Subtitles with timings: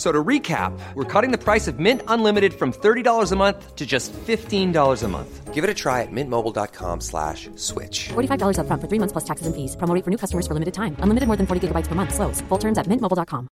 [0.00, 3.84] So to recap, we're cutting the price of Mint Unlimited from $30 a month to
[3.84, 5.52] just $15 a month.
[5.52, 8.08] Give it a try at mintmobile.com slash switch.
[8.08, 9.76] $45 up front for three months plus taxes and fees.
[9.76, 10.96] Promo rate for new customers for limited time.
[11.00, 12.14] Unlimited more than 40 gigabytes per month.
[12.14, 12.40] Slows.
[12.48, 13.46] Full terms at mintmobile.com.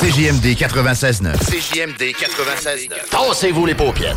[0.00, 1.36] CJMD 96.9.
[1.44, 3.10] CJMD 96.9.
[3.10, 4.16] Tassez-vous les paupières.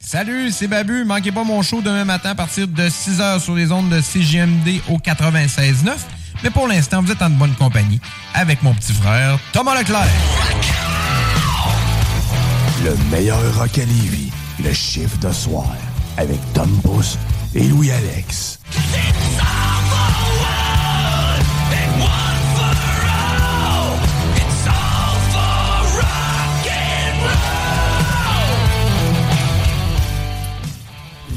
[0.00, 1.04] Salut, c'est Babu.
[1.04, 4.82] Manquez pas mon show demain matin à partir de 6h sur les ondes de CJMD
[4.90, 6.19] au 96.9.
[6.42, 8.00] Mais pour l'instant, vous êtes en bonne compagnie
[8.34, 10.06] avec mon petit frère Thomas Leclerc.
[12.84, 14.30] Le meilleur rock à Lévis,
[14.62, 15.74] le chiffre de soir,
[16.16, 17.18] avec Tom Pousse
[17.54, 18.58] et Louis-Alex.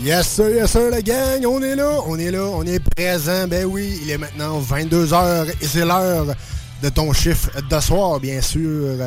[0.03, 3.47] Yes sir, yes sir, la gang, on est là, on est là, on est présent.
[3.47, 6.25] Ben oui, il est maintenant 22h et c'est l'heure
[6.81, 8.97] de ton chiffre de soir, bien sûr.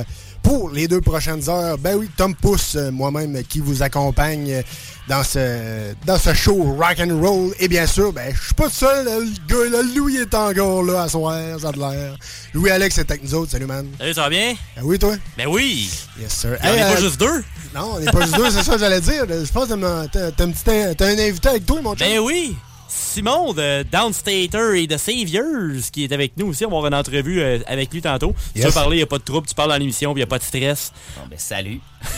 [0.47, 4.63] Pour les deux prochaines heures, ben oui, Tom Pousse, moi-même, qui vous accompagne
[5.09, 7.53] dans ce, dans ce show rock and roll.
[7.59, 11.03] Et bien sûr, ben, je suis pas seul, le gars, là, Louis est encore là
[11.03, 12.17] à soir, ça a de l'air.
[12.55, 13.89] Louis-Alex est avec nous autres, salut man.
[13.99, 14.55] Salut, ça va bien?
[14.77, 15.17] Ben oui, toi?
[15.37, 15.91] Ben oui!
[16.21, 16.57] Yes sir.
[16.63, 17.45] on Hey, est pas euh, juste deux?
[17.75, 19.25] Non, on n'est pas juste deux, c'est ça que j'allais dire.
[19.29, 20.07] Je pense que
[20.95, 22.07] t'as un- invité avec toi, mon chum.
[22.07, 22.57] Ben oui!
[22.97, 26.65] Simon de Downstater et de Saviors qui est avec nous aussi.
[26.65, 28.35] On va avoir une entrevue euh, avec lui tantôt.
[28.55, 29.47] Tu veux parler, il n'y a pas de trouble.
[29.47, 30.93] Tu parles dans l'émission, puis il n'y a pas de stress.
[31.17, 31.81] Bon, ben, salut.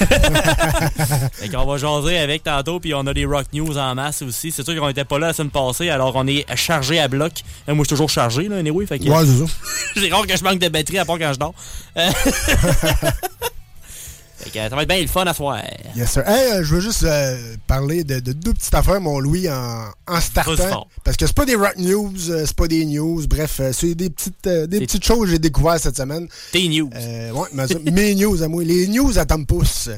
[1.32, 4.52] Fait qu'on va jaser avec tantôt, puis on a des rock news en masse aussi.
[4.52, 7.32] C'est sûr qu'on n'était pas là la semaine passée, alors on est chargé à bloc.
[7.68, 8.86] Euh, moi, je suis toujours chargé, là, anyway.
[8.86, 9.52] Fait que, Ouais, c'est ça.
[9.96, 11.54] c'est rare que je manque de batterie à part quand je dors.
[14.38, 15.60] Fait que, ça va être bien le fun à soir.
[15.96, 16.22] Yes, sir.
[16.28, 19.84] Hey, euh, je veux juste euh, parler de, de deux petites affaires, mon Louis, en,
[20.06, 20.86] en startant.
[21.02, 23.26] Parce que c'est pas des rock news, euh, c'est pas des news.
[23.26, 26.28] Bref, euh, c'est des petites, des petites choses que j'ai découvertes cette semaine.
[26.52, 26.88] Tes news.
[26.94, 28.62] Ouais, mais- mes news à moi.
[28.62, 29.88] Les news à Tom Pouce.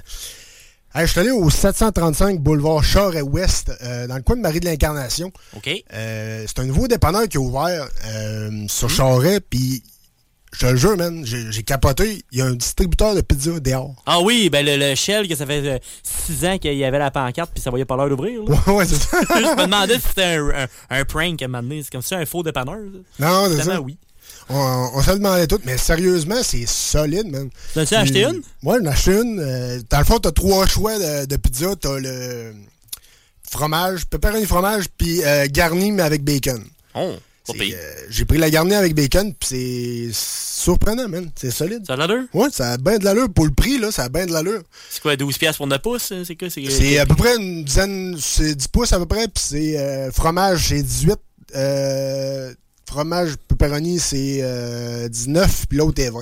[0.92, 4.64] Hey, je suis allé au 735 boulevard Shore-Ouest, euh, dans le coin de Marie de
[4.64, 5.30] l'Incarnation.
[5.56, 5.70] OK.
[5.94, 9.84] Euh, c'est un nouveau dépanneur qui a ouvert euh, sur Charest, puis
[10.52, 12.24] je te le jure, man, j'ai capoté.
[12.32, 13.94] Il y a un distributeur de pizza dehors.
[14.06, 17.10] Ah oui, ben le, le Shell, que ça fait 6 ans qu'il y avait la
[17.10, 18.42] pancarte, puis ça voyait pas l'heure d'ouvrir.
[18.48, 19.18] Ouais, ouais, c'est ça.
[19.28, 21.82] je me demandais si c'était un, un, un prank à donné.
[21.82, 22.78] C'est comme ça, un faux dépanneur.
[23.18, 23.80] Non, c'est ça.
[23.80, 23.96] oui.
[24.48, 27.48] On, on se le demandait tout, mais sérieusement, c'est solide, man.
[27.72, 28.42] T'as-tu acheté une?
[28.64, 29.38] Ouais, j'en ai acheté une.
[29.38, 31.76] Euh, dans le fond, t'as trois choix de, de pizza.
[31.80, 32.52] T'as le
[33.48, 36.64] fromage, pepperoni fromage, puis euh, garni, mais avec bacon.
[36.94, 37.14] Oh.
[37.58, 40.08] Euh, J'ai pris la garnie avec bacon, puis c'est
[40.62, 41.30] surprenant, man.
[41.36, 41.82] C'est solide.
[41.86, 42.24] Ça a de l'allure?
[42.34, 43.28] Ouais, ça a bien de l'allure.
[43.32, 44.62] Pour le prix, là, ça a bien de l'allure.
[44.90, 46.12] C'est quoi, 12 piastres pour 9 pouces?
[46.12, 46.22] hein?
[46.26, 46.50] C'est quoi?
[46.50, 49.78] C'est C'est à peu près une dizaine, c'est 10 pouces à peu près, puis c'est
[49.78, 51.14] euh, fromage, c'est 18.
[51.56, 52.52] Euh,
[52.88, 56.20] fromage pepperoni, c'est euh, 19, puis l'autre est 20.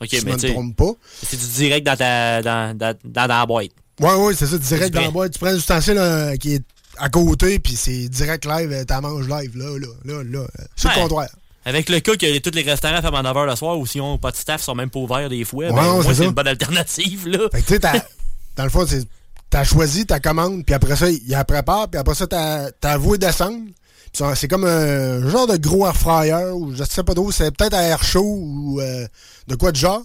[0.00, 0.92] Ok, si mais me tu sais, trompe pas.
[1.26, 3.70] c'est du direct dans ta, dans, dans, dans, dans la boîte.
[4.00, 5.32] Ouais, ouais, c'est ça, direct dans la boîte.
[5.32, 6.62] Tu prends l'ustensile euh, qui est
[6.98, 10.38] à côté, puis c'est direct live, euh, t'as manges live, là, là, là, là.
[10.40, 10.96] euh, Sur Ouais.
[10.96, 11.26] le comptoir.
[11.64, 14.30] Avec le cas que tous les restaurants ferment à 9h le soir ou sinon pas
[14.30, 16.48] de staff sont même pas ouverts des fois, Ouais, ben, moi c'est c'est une bonne
[16.48, 17.48] alternative là.
[17.52, 17.80] Fait que tu sais,
[18.56, 19.06] dans le fond, c'est-
[19.50, 22.92] t'as choisi ta commande, puis après ça, il la prépare, puis après ça, t'as t'as
[22.92, 23.60] avoué descendre.
[24.34, 27.74] C'est comme un genre de gros air fryer, ou je sais pas d'où, c'est peut-être
[27.74, 29.06] à air chaud, ou euh,
[29.46, 30.02] de quoi de genre.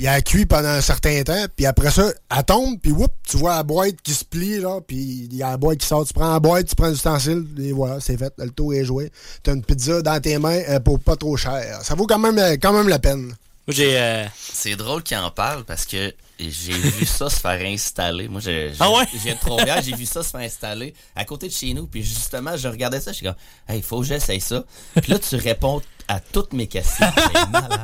[0.00, 3.36] Il a cuit pendant un certain temps, puis après ça, elle tombe, puis whoop, tu
[3.36, 6.06] vois la boîte qui se plie, là, puis il y a la boîte qui sort.
[6.06, 9.10] Tu prends la boîte, tu prends l'ustensile, et voilà, c'est fait, le tour est joué.
[9.42, 11.80] T'as une pizza dans tes mains euh, pour pas trop cher.
[11.82, 13.34] Ça vaut quand même, euh, quand même la peine.
[13.66, 17.60] Moi j'ai euh, C'est drôle qu'il en parle parce que j'ai vu ça se faire
[17.66, 18.26] installer.
[18.28, 18.40] Moi,
[18.80, 19.04] Ah ouais?
[19.12, 21.86] viens de Trois-Rivières, j'ai vu ça se faire installer à côté de chez nous.
[21.86, 23.34] Puis justement, je regardais ça, je suis comme,
[23.68, 24.64] hey, faut que j'essaye ça.
[25.02, 27.06] Puis là, tu réponds à toutes mes questions.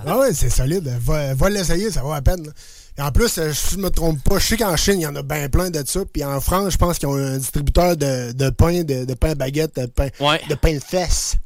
[0.07, 0.91] Ah ouais, c'est solide.
[1.01, 2.45] Va, va l'essayer, ça vaut la peine.
[2.47, 2.53] là.
[2.99, 5.07] Et en plus, euh, si je me trompe pas, je sais qu'en Chine, il y
[5.07, 6.01] en a bien plein de ça.
[6.13, 9.35] Puis en France, je pense qu'ils ont un distributeur de, de pain, de, de pain
[9.35, 10.41] baguette, de pain, Ouais.
[10.49, 11.37] de pain de fesses.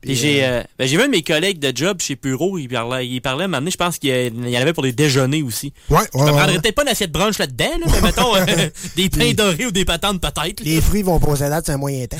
[0.00, 2.16] Puis, Et j'ai euh, euh, ben, j'ai vu un de mes collègues de job chez
[2.16, 4.10] Puro, il parlait, il parlait maintenant, je pense qu'il
[4.48, 5.72] y en avait pour des déjeuners aussi.
[5.90, 6.60] Ouais, Je ouais, me prendrais ouais.
[6.60, 8.44] peut-être pas une assiette brunch là-dedans, là, mais mettons euh,
[8.96, 10.60] des pains dorés ou des patates peut-être.
[10.60, 10.64] là.
[10.64, 12.16] Les fruits vont poser date, c'est un moyen temps.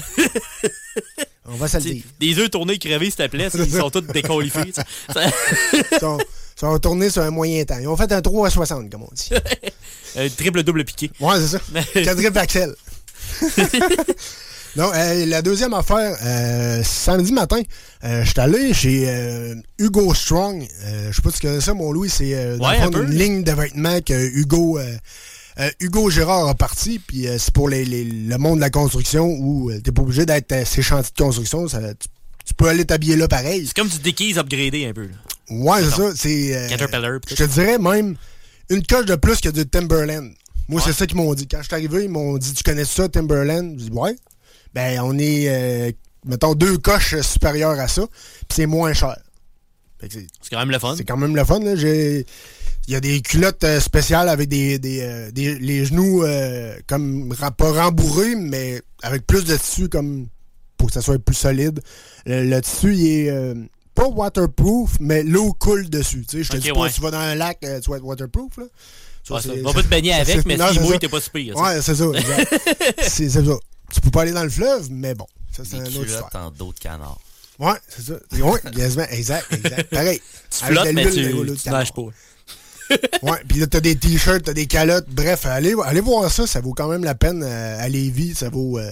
[1.49, 2.03] On va se le dire.
[2.21, 4.73] Des œufs tournés crevés, s'il te plaît, ils sont tous déqualifiés.
[5.73, 6.19] Ils sont,
[6.57, 7.79] sont tournés sur un moyen temps.
[7.81, 9.31] Ils ont fait un 3 à 60, comme on dit.
[10.19, 11.11] Un triple double piqué.
[11.21, 11.61] Ouais, c'est ça.
[12.05, 12.75] Quadruple Axel.
[14.77, 17.61] non, euh, la deuxième affaire, euh, samedi matin,
[18.05, 20.67] euh, je suis allé chez Hugo Strong.
[21.11, 22.11] Je sais pas si tu connais ça, mon Louis.
[22.11, 23.05] C'est dans Ouais, le fond, un peu.
[23.05, 24.79] une ligne de vêtements que Hugo,
[25.59, 26.99] euh, euh, Hugo Gérard a parti.
[26.99, 30.03] Puis euh, c'est pour les, les- le monde de la construction où tu t'es pas
[30.03, 31.67] obligé d'être à ces chantiers de construction.
[31.69, 32.09] Ça, tu,
[32.45, 33.67] tu peux aller t'habiller là pareil.
[33.67, 35.07] C'est comme du Dickies upgradé un peu.
[35.07, 35.15] là.
[35.51, 36.13] Ouais, c'est ça.
[36.17, 36.57] C'est.
[36.57, 38.17] euh, Caterpillar, Je te dirais même
[38.71, 40.33] une coche de plus que du Timberland.
[40.69, 41.47] Moi, c'est ça qu'ils m'ont dit.
[41.47, 44.17] Quand je suis arrivé, ils m'ont dit Tu connais ça, Timberland J'ai dit Ouais.
[44.75, 45.93] Ben, on est, euh,
[46.27, 48.03] mettons, deux coches supérieures à ça.
[48.49, 49.17] Puis c'est moins cher.
[50.11, 50.95] C'est quand même le fun.
[50.97, 51.61] c'est quand même le fun.
[51.61, 51.77] là.
[51.77, 52.27] J'ai.
[52.89, 56.77] Il y a des culottes euh, spéciales avec des, des, euh, des- les genoux euh,
[56.87, 60.29] comme pas rembourrés, mais avec plus de tissu comme
[60.77, 61.81] pour que ça soit plus solide.
[62.27, 63.55] Le, le tissu, il est euh,
[63.95, 66.25] pas waterproof, mais l'eau coule dessus.
[66.29, 66.91] Tu sais, je te dis pas, ouais.
[66.93, 68.57] tu vas dans un lac, euh, tu vas être waterproof.
[68.59, 68.65] Là.
[69.27, 69.49] Ça, Ouais, ça.
[69.53, 71.57] c'est- Va pas te baigner ça, avec, mais c'est mouille, t'es pas si pire.
[71.57, 71.63] ça.
[71.63, 72.05] Ouais, c'est ça.
[72.15, 72.61] exact.
[73.03, 73.59] c'est c'est ça.
[73.93, 75.27] Tu peux pas aller dans le fleuve, mais bon.
[75.51, 76.31] Ça, c'est un autre histoire.
[76.31, 77.19] culottes en dos de canard.
[77.59, 78.15] Ouais, c'est ça.
[78.71, 79.85] Quasiment, exact, exact.
[79.91, 80.21] Pareil.
[80.51, 81.81] Tu flottes, mais tu, tu canard.
[81.81, 82.03] nages pas.
[83.23, 85.07] Ouais, puis là, t'as des t-shirts, t'as des calottes.
[85.09, 86.47] Bref, allez, allez voir ça.
[86.47, 88.35] Ça vaut quand même la peine euh, à Lévis.
[88.35, 88.91] Ça vaut, euh,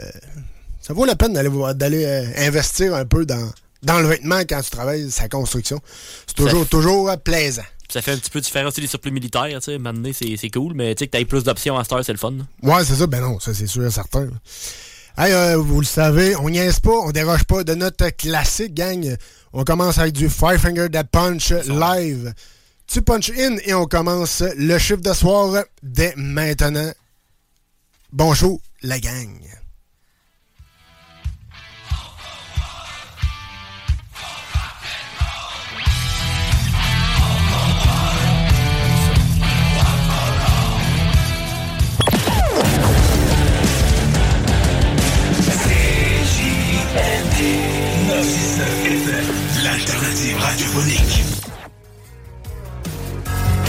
[0.81, 3.51] ça vaut la peine d'aller euh, investir un peu dans,
[3.83, 5.81] dans le vêtement quand tu travailles sa construction.
[6.27, 7.63] C'est toujours, toujours euh, plaisant.
[7.89, 9.79] Ça fait un petit peu différent aussi des surplus militaires, tu sais.
[9.79, 12.13] Maintenant, c'est c'est cool, mais tu sais que t'as plus d'options à cette heure, c'est
[12.13, 12.33] le fun.
[12.63, 13.07] Ouais, c'est ça.
[13.07, 14.29] Ben non, ça, c'est sûr et certain.
[15.17, 19.17] Hey, euh, vous le savez, on niaise pas, on déroge pas de notre classique, gang.
[19.53, 22.33] On commence avec du Five Finger Punch live.
[22.87, 26.93] Tu punch in et on commence le chiffre de soir dès maintenant.
[28.13, 29.41] Bon show, la gang.
[49.65, 51.24] L'alternative radiophonique.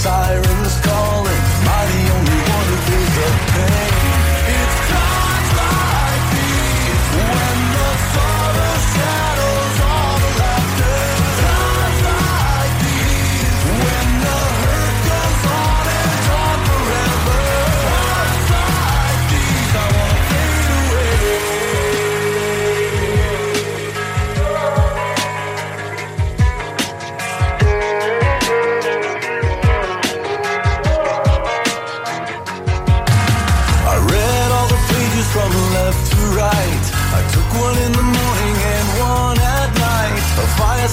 [0.00, 0.49] siren.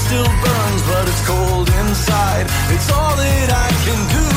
[0.07, 2.47] Still burns, but it's cold inside.
[2.71, 4.27] It's all that I can do.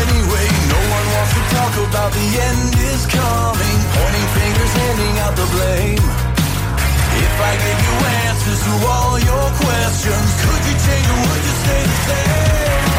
[0.00, 3.78] Anyway, no one wants to talk about the end is coming.
[3.92, 6.04] Pointing fingers, handing out the blame.
[7.24, 7.94] If I gave you
[8.24, 12.93] answers to all your questions, could you change or would you stay the same?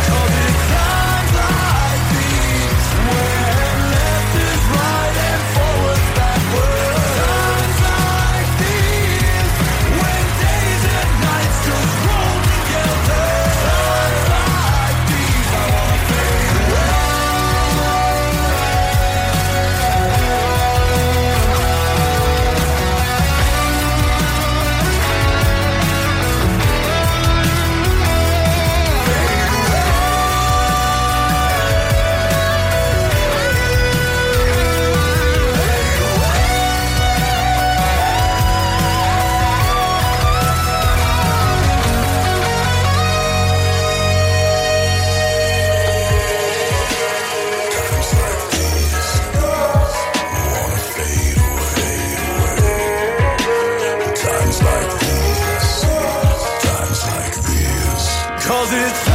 [58.65, 59.14] Cause it's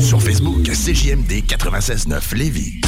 [0.00, 2.80] Sur Facebook, CJMD 96.9 Lévis.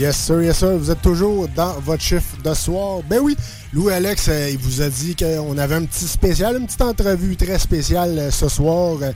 [0.00, 0.78] Yes, sir, yes, sir.
[0.78, 3.00] Vous êtes toujours dans votre chiffre de soir.
[3.06, 3.36] Ben oui,
[3.74, 7.36] Louis Alex, euh, il vous a dit qu'on avait un petit spécial, une petite entrevue
[7.36, 8.96] très spéciale euh, ce soir.
[9.02, 9.12] Euh,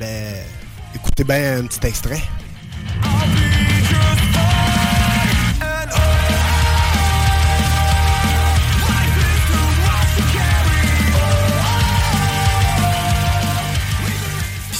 [0.00, 0.32] Ben,
[0.94, 2.22] écoutez bien un petit extrait.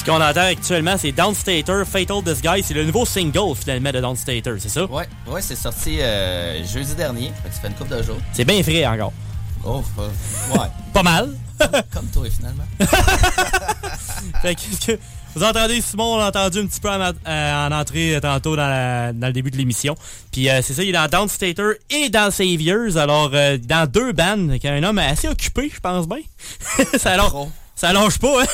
[0.09, 2.65] Qu'on entend actuellement, c'est Downstater, Fatal Disguise.
[2.67, 4.87] C'est le nouveau single, finalement, de Downstater, c'est ça?
[4.87, 7.31] Ouais, ouais, c'est sorti euh, jeudi dernier.
[7.45, 8.17] Ça fait une couple de jours.
[8.33, 9.13] C'est bien frais encore.
[9.67, 10.09] Oh, euh,
[10.59, 10.67] ouais.
[10.95, 11.37] Pas mal.
[11.93, 12.65] Comme toi, finalement.
[14.41, 14.99] Fait que,
[15.35, 18.57] vous entendez Simon, on l'a entendu un petit peu en, euh, en entrée euh, tantôt
[18.57, 19.95] dans, la- dans le début de l'émission.
[20.33, 22.97] Puis euh, c'est ça, il est dans Downstater et dans Saviors.
[22.97, 26.19] Alors, euh, dans deux bandes, un homme assez occupé, je pense bien.
[26.99, 28.47] ça, allonge, ça allonge pas, hein?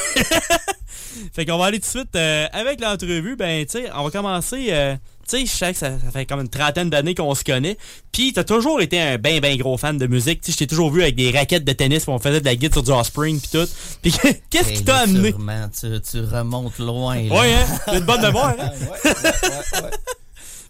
[1.33, 3.37] Fait qu'on va aller tout de suite euh, avec l'entrevue.
[3.37, 4.67] Ben, tu sais, on va commencer.
[4.71, 4.95] euh,
[5.29, 7.79] tu sais, je sais que ça, ça fait comme une trentaine d'années qu'on se connaît.
[8.13, 10.43] Puis t'as toujours été un ben ben gros fan de musique.
[10.43, 12.45] Tu sais, je t'ai toujours vu avec des raquettes de tennis, puis on faisait de
[12.45, 13.69] la guitare sur du Offspring puis tout.
[14.03, 14.13] Puis
[14.51, 15.31] qu'est-ce qui t'a amené?
[15.31, 17.23] sûrement, tu, tu remontes loin.
[17.23, 17.35] Là.
[17.41, 17.67] Ouais, hein?
[17.87, 18.71] C'est une bonne mémoire, hein?
[18.81, 19.91] Ouais, ouais, ouais, ouais.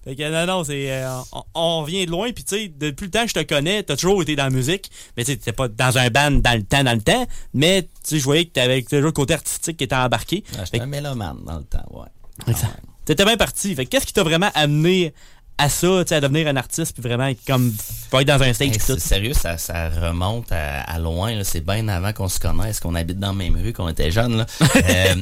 [0.05, 0.91] Fait que non, non, c'est.
[0.93, 3.43] euh, on, on vient de loin, puis tu sais, depuis le temps que je te
[3.43, 4.91] connais, t'as toujours été dans la musique.
[5.17, 7.27] Mais tu sais, t'étais pas dans un band dans le temps, dans le temps.
[7.55, 10.45] Mais tu sais, je voyais que t'avais toujours le côté artistique qui était embarqué.
[10.59, 12.55] Ah, J'étais un mélomane dans le temps, ouais.
[12.55, 12.69] Ça-
[13.07, 13.75] T'étais bien parti.
[13.75, 15.13] Fait que qu'est-ce qui t'a vraiment amené
[15.57, 17.73] à ça, tu sais, à devenir un artiste, puis vraiment comme.
[18.11, 18.99] pas être dans un stage, Hey, tout?
[18.99, 21.33] sérieux, ça, ça remonte à, à loin.
[21.35, 21.45] là.
[21.45, 24.37] C'est bien avant qu'on se connaisse, qu'on habite dans la même rue, qu'on était jeunes.
[24.39, 24.47] là.
[24.77, 25.15] Euh,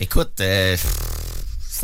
[0.00, 0.76] écoute, euh,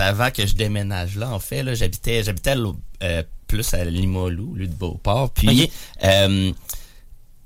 [0.00, 1.62] avant que je déménage là, en fait.
[1.62, 1.74] là.
[1.74, 2.56] J'habitais j'habitais à
[3.02, 5.30] euh, plus à Limoilou, lieu de Beauport.
[5.30, 5.70] Puis, Ok.
[6.04, 6.52] euh,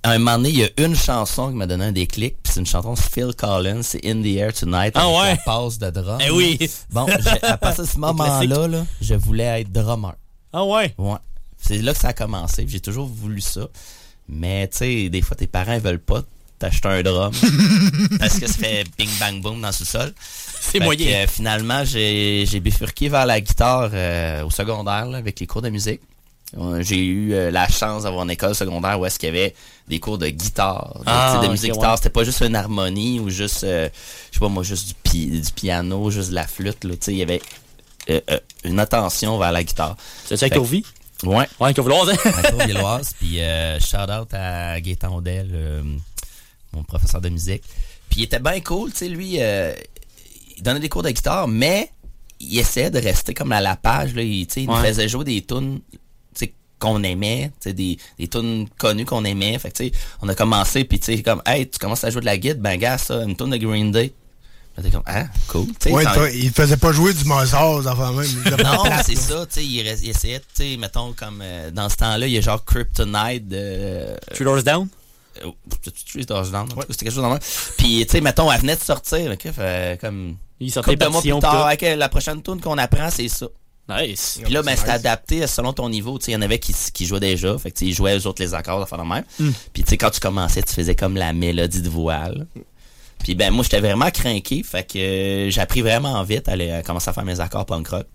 [0.03, 2.53] à un moment donné, il y a une chanson qui m'a donné un déclic, puis
[2.53, 5.39] c'est une chanson de Phil Collins, c'est In the Air Tonight, Ah avec ouais?
[5.47, 6.19] passe de drum.
[6.21, 6.59] Eh oui.
[6.91, 7.07] Bon,
[7.43, 10.15] à partir de ce moment-là, là, je voulais être drummer.
[10.53, 10.95] Ah ouais?
[10.99, 11.17] Ouais.
[11.57, 12.67] C'est là que ça a commencé.
[12.69, 13.67] J'ai toujours voulu ça.
[14.29, 16.23] Mais tu sais, des fois, tes parents veulent pas
[16.65, 17.33] t'acheter un drum
[18.19, 20.13] parce que ça fait bing bang boom dans le sous-sol.
[20.61, 21.07] C'est moyen.
[21.07, 25.47] que, euh, finalement, j'ai j'ai bifurqué vers la guitare euh, au secondaire là, avec les
[25.47, 26.01] cours de musique.
[26.57, 29.55] Euh, J'ai eu euh, la chance d'avoir une école secondaire où est-ce qu'il y avait
[29.89, 31.97] des cours de guitare, de, Ah, de musique guitare.
[31.97, 33.89] C'était pas juste une harmonie ou juste, je
[34.33, 36.85] sais pas moi, juste du, pi- du piano, juste de la flûte.
[36.85, 37.43] Là, il y avait
[38.65, 39.97] une attention vers la guitare.
[40.27, 40.85] C'est ça avec Ovi?
[41.25, 41.49] Ouais.
[41.59, 41.75] Ouais,
[42.55, 42.81] Ovi, hein?
[42.85, 43.15] À.
[43.19, 45.49] Puis euh, shout out à Gaëtan Odell,
[46.75, 47.63] mon professeur de musique.
[48.09, 49.73] Puis il était bien cool, tu sais, lui, euh,
[50.57, 51.91] il donnait des cours de guitare, mais
[52.41, 54.23] il essayait de rester comme à la page, là.
[54.23, 55.99] Il, tu sais, il nous faisait jouer des tunes tu
[56.35, 59.59] sais, qu'on aimait, tu sais, des, des tunes connues qu'on aimait.
[59.59, 62.11] Fait que, tu sais, on a commencé, puis tu sais, comme, hey, tu commences à
[62.11, 64.13] jouer de la guitare, ben, gars, ça, une tune de Green Day.
[64.83, 65.67] T'es comme, ah, cool.
[65.79, 66.03] Tu sais, Ouais,
[66.35, 68.27] il, faisait pas jouer du Mozart, enfin même.
[68.29, 71.71] Il était pas non, c'est ça, tu sais, il, essayait, tu sais, mettons, comme euh,
[71.71, 74.17] dans ce temps-là, il y a genre Kryptonite de...
[74.35, 74.89] Three Doors Down?
[75.43, 77.39] Euh, Doors Down, en tout cas, c'était quelque chose dans.
[77.77, 80.37] Puis, tu sais, mettons, elle venait de sortir, fait, comme...
[80.61, 83.47] Il sortait de mois plus tard, pis ok, la prochaine tune qu'on apprend, c'est ça.
[83.89, 84.41] Nice.
[84.43, 86.19] Puis là, ben, c'était adapté selon ton niveau.
[86.19, 87.59] Tu sais, il y en avait qui, qui jouaient déjà.
[87.59, 89.25] Fait que, tu sais, ils jouaient eux autres les accords, de faire de même.
[89.39, 89.51] Mm.
[89.73, 92.47] Puis, tu sais, quand tu commençais, tu faisais comme la mélodie de voile.
[93.19, 94.63] Puis, ben, moi, j'étais vraiment craqué.
[94.63, 97.67] Fait que euh, j'ai appris vraiment vite à, aller, à commencer à faire mes accords
[97.67, 98.07] punk rock.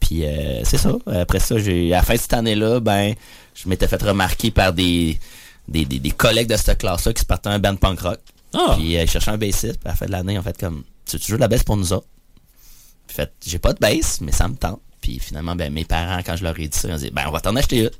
[0.00, 0.92] Puis, euh, c'est ça.
[1.06, 3.14] Après ça, j'ai, à la fin de cette année-là, ben,
[3.54, 5.18] je m'étais fait remarquer par des,
[5.68, 8.20] des, des, des collègues de cette classe-là qui se partaient un band punk rock.
[8.54, 8.74] Ah.
[8.76, 9.78] Puis, euh, ils cherchaient un bassiste.
[9.78, 11.76] Puis, à la fin de l'année, en fait, comme, tu toujours de la baisse pour
[11.76, 12.06] nous autres?
[13.06, 14.80] Puis, fait, j'ai pas de bass, mais ça me tente.
[15.00, 17.24] Puis finalement, ben, mes parents, quand je leur ai dit ça, ils ont dit, ben,
[17.28, 17.90] on va t'en acheter une.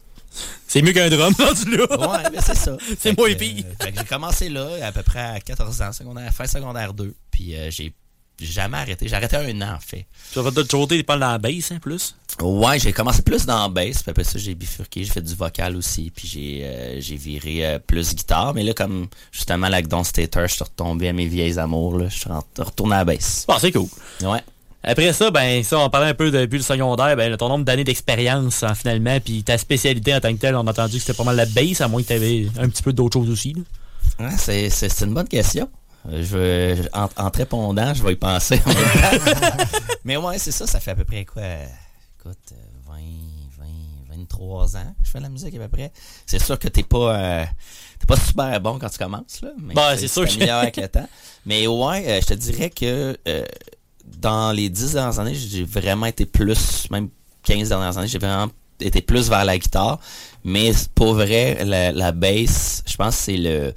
[0.66, 2.08] C'est mieux qu'un drum, là.
[2.08, 2.76] Ouais, mais c'est ça.
[2.98, 3.64] C'est moins que, pire.
[3.82, 7.14] euh, j'ai commencé là, à peu près à 14 ans, secondaire, fin secondaire 2.
[7.30, 7.92] Puis euh, j'ai
[8.40, 9.08] jamais arrêté.
[9.08, 10.06] J'ai arrêté un an, en fait.
[10.32, 12.16] Tu vas de côté, pas dans la bass, hein, plus?
[12.40, 15.34] Ouais, j'ai commencé plus dans la bass, puis après ça, j'ai bifurqué, j'ai fait du
[15.34, 18.54] vocal aussi, puis j'ai euh, j'ai viré euh, plus guitare.
[18.54, 22.08] Mais là, comme justement, avec Don Stater, je suis retombé à mes vieilles amours, là.
[22.08, 23.44] Je suis retourné à la bass.
[23.46, 23.88] Bon, c'est cool.
[24.22, 24.42] Ouais.
[24.82, 27.84] Après ça, ben, ça, on parlait un peu depuis le secondaire, ben, ton nombre d'années
[27.84, 31.16] d'expérience, hein, finalement, puis ta spécialité en tant que telle, on a entendu que c'était
[31.16, 33.62] pas mal la bass, à moins que t'avais un petit peu d'autres choses aussi, là.
[34.18, 35.68] Ouais, c'est, c'est, c'est une bonne question.
[36.08, 36.22] Euh,
[36.82, 38.60] Je en, en te répondant, je vais y penser.
[40.04, 41.42] Mais ouais, c'est ça, ça fait à peu près quoi?
[42.20, 42.94] Écoute, euh, 20,
[43.58, 45.92] 20, 23 ans que je fais de la musique à peu près.
[46.26, 47.44] C'est sûr que t'es pas, euh,
[47.98, 49.50] t'es pas super bon quand tu commences, là.
[49.58, 51.08] Mais Ben, tu- c'est sûr que- avec le temps.
[51.46, 53.44] Mais ouais, euh, je te dirais que euh,
[54.18, 57.08] dans les 10 dernières années, j'ai vraiment été plus, même
[57.44, 58.48] 15 dernières années, j'ai vraiment
[58.80, 59.98] été plus vers la guitare.
[60.44, 63.72] Mais pour vrai, la, la bass, je pense que c'est le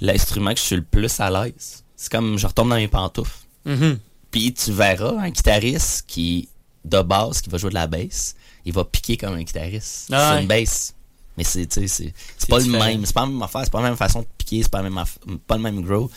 [0.00, 1.84] l'instrument que je suis le plus à l'aise.
[1.96, 3.36] C'est comme je retombe dans mes pantoufles.
[3.64, 3.98] Mhm.
[4.30, 6.48] Puis tu verras un guitariste qui,
[6.84, 8.34] de base, qui va jouer de la bass,
[8.64, 10.42] il va piquer comme un guitariste Ah ouais.
[10.42, 10.94] une bass.
[11.36, 13.04] Mais c'est, tu sais, c'est, c'est C'est pas le même.
[13.06, 14.90] C'est pas la même affaire, c'est pas la même façon de piquer, c'est pas, la
[14.90, 15.04] même
[15.46, 16.10] pas le même grow.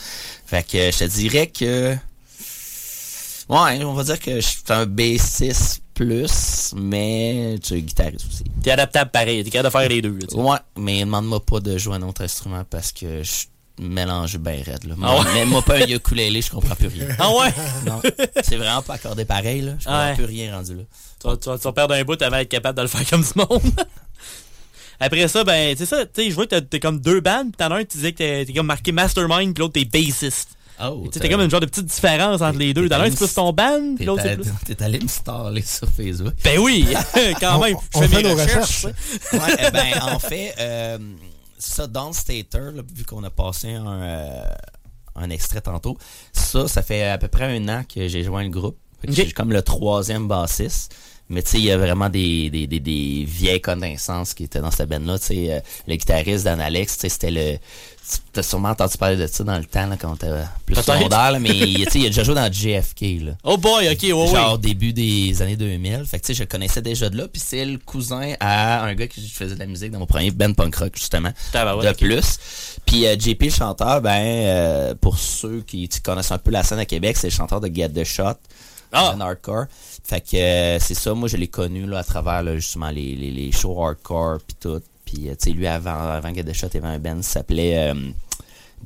[0.46, 1.96] Fait que je te dirais que.
[3.50, 8.44] Ouais, on va dire que je suis un bassiste plus, mais tu es guitariste aussi.
[8.64, 10.18] T'es adaptable pareil, t'es capable de faire les deux.
[10.34, 13.46] Ouais, mais demande-moi pas de jouer un autre instrument parce que je
[13.88, 14.86] mélange bien raide.
[14.86, 14.96] Là.
[15.04, 15.34] Ah ouais?
[15.36, 17.08] Même moi pas un ukulélé, je comprends plus rien.
[17.20, 17.54] Ah ouais?
[17.86, 18.02] Non,
[18.44, 19.62] c'est vraiment pas accordé pareil.
[19.62, 19.74] Là.
[19.80, 20.16] Je comprends Ouais.
[20.16, 20.84] plus rien rendu là.
[21.22, 23.10] Tu vas, tu vas- tu vas perdre un bout avant d'être capable de le faire
[23.10, 23.62] comme du monde.
[25.00, 27.48] Après ça, ben, c'est ça, tu sais, je vois que t'as- t'es comme deux bandes,
[27.52, 29.86] pis t'en as un, tu disais que t'es t'es comme marqué mastermind, pis l'autre t'es
[29.86, 30.50] bassiste.
[30.82, 32.90] Oh, Tu sais, t'as comme une genre de petite différence entre les deux.
[32.90, 34.52] Dans l'un, c'est plus ton band, l'autre, c'est allé- plus.
[34.76, 36.34] T'es allé me staller sur Facebook.
[36.44, 36.88] Ben oui,
[37.40, 37.76] quand même.
[37.94, 38.86] On je fais fait mes nos recherches.
[38.86, 39.34] recherches.
[39.34, 40.98] ouais, eh ben, en fait, euh,
[41.70, 44.44] ça, Don Stater, là, vu qu'on a passé un, euh,
[45.16, 45.98] un extrait tantôt,
[46.32, 48.78] ça, ça fait à peu près un an que j'ai joint le groupe.
[49.08, 50.96] Je suis comme le troisième bassiste.
[51.34, 54.60] Mais tu sais, il y a vraiment des, des, des, des vieilles connaissances qui étaient
[54.60, 55.18] dans cette band-là.
[55.18, 57.58] Tu sais, euh, le guitariste Dan Alex, tu sais, c'était le...
[58.34, 60.34] Tu as sûrement entendu parler de ça dans le temps, là, quand t'étais
[60.66, 63.32] plus secondaire, là, mais tu sais, il a déjà joué dans JFK, là.
[63.44, 66.04] Oh boy, ok, ouais, Genre début des années 2000.
[66.06, 67.30] Fait que tu sais, je connaissais déjà de là.
[67.30, 70.32] Puis c'est le cousin à un gars qui faisait de la musique dans mon premier
[70.32, 71.32] band punk rock, justement.
[71.82, 72.78] De plus.
[72.86, 76.80] Puis euh, JP, le chanteur, ben, euh, pour ceux qui connaissent un peu la scène
[76.80, 78.36] à Québec, c'est le chanteur de Get the Shot.
[78.94, 79.14] Ah.
[79.16, 79.66] un hardcore.
[80.04, 83.16] Fait que euh, c'est ça, moi je l'ai connu là, à travers là, justement les,
[83.16, 84.82] les, les shows hardcore puis tout.
[85.06, 87.24] Puis euh, tu sais, lui avant, avant Get the Shot, il avait un band qui
[87.24, 87.94] s'appelait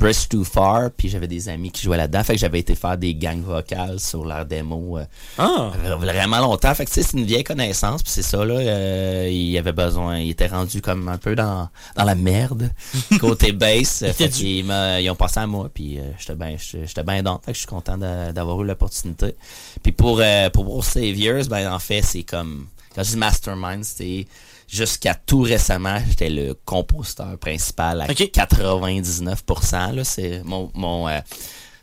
[0.01, 2.23] euh, Bridge Too Far, puis j'avais des amis qui jouaient là-dedans.
[2.23, 4.97] Fait que j'avais été faire des gangs vocales sur leur démo.
[4.99, 5.05] euh,
[5.37, 5.71] Ah.
[5.99, 6.73] vraiment longtemps.
[6.75, 9.71] Fait que tu sais, c'est une vieille connaissance, puis c'est ça, là, euh, il avait
[9.73, 12.71] besoin, il était rendu comme un peu dans, dans la merde,
[13.19, 14.03] côté bass.
[14.03, 17.23] euh, fait qu'ils m'a- ils ont passé à moi, puis euh, j'étais bien j'étais bien
[17.23, 17.39] dans.
[17.39, 19.35] Fait que je suis content d'avoir eu l'opportunité.
[19.83, 23.83] Puis pour, euh, pour War Saviors, ben en fait, c'est comme, quand je dis Mastermind,
[23.83, 24.27] c'était
[24.67, 31.19] jusqu'à tout récemment, j'étais le compositeur principal à 99%, là, c'est mon, mon, euh,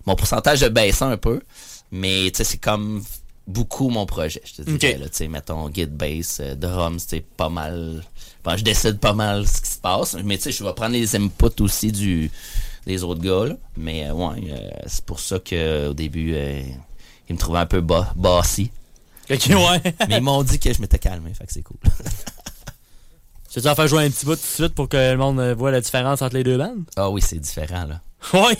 [0.06, 1.40] mon pourcentage de baissant un peu,
[1.90, 3.02] mais tu sais, c'est comme
[3.46, 5.00] beaucoup mon projet, je te dirais, Ok.
[5.00, 8.02] là, tu sais, mettons, guide bass, euh, drums, c'est pas mal,
[8.42, 10.92] bon, je décide pas mal ce qui se passe, mais tu sais, je vais prendre
[10.92, 12.30] les inputs aussi du,
[12.86, 13.56] des autres gars, là.
[13.76, 16.62] mais euh, ouais, euh, c'est pour ça que au début, euh,
[17.28, 18.70] ils me trouvaient un peu bas, bassi.
[19.30, 19.94] Ok, ouais.
[20.08, 21.78] mais ils m'ont dit que je m'étais calmé, fait que c'est cool.
[23.54, 25.54] Tu vas faire jouer un petit bout tout de suite pour que le monde euh,
[25.54, 26.82] voit la différence entre les deux bandes?
[26.96, 28.00] Ah oui, c'est différent, là.
[28.32, 28.56] Ouais.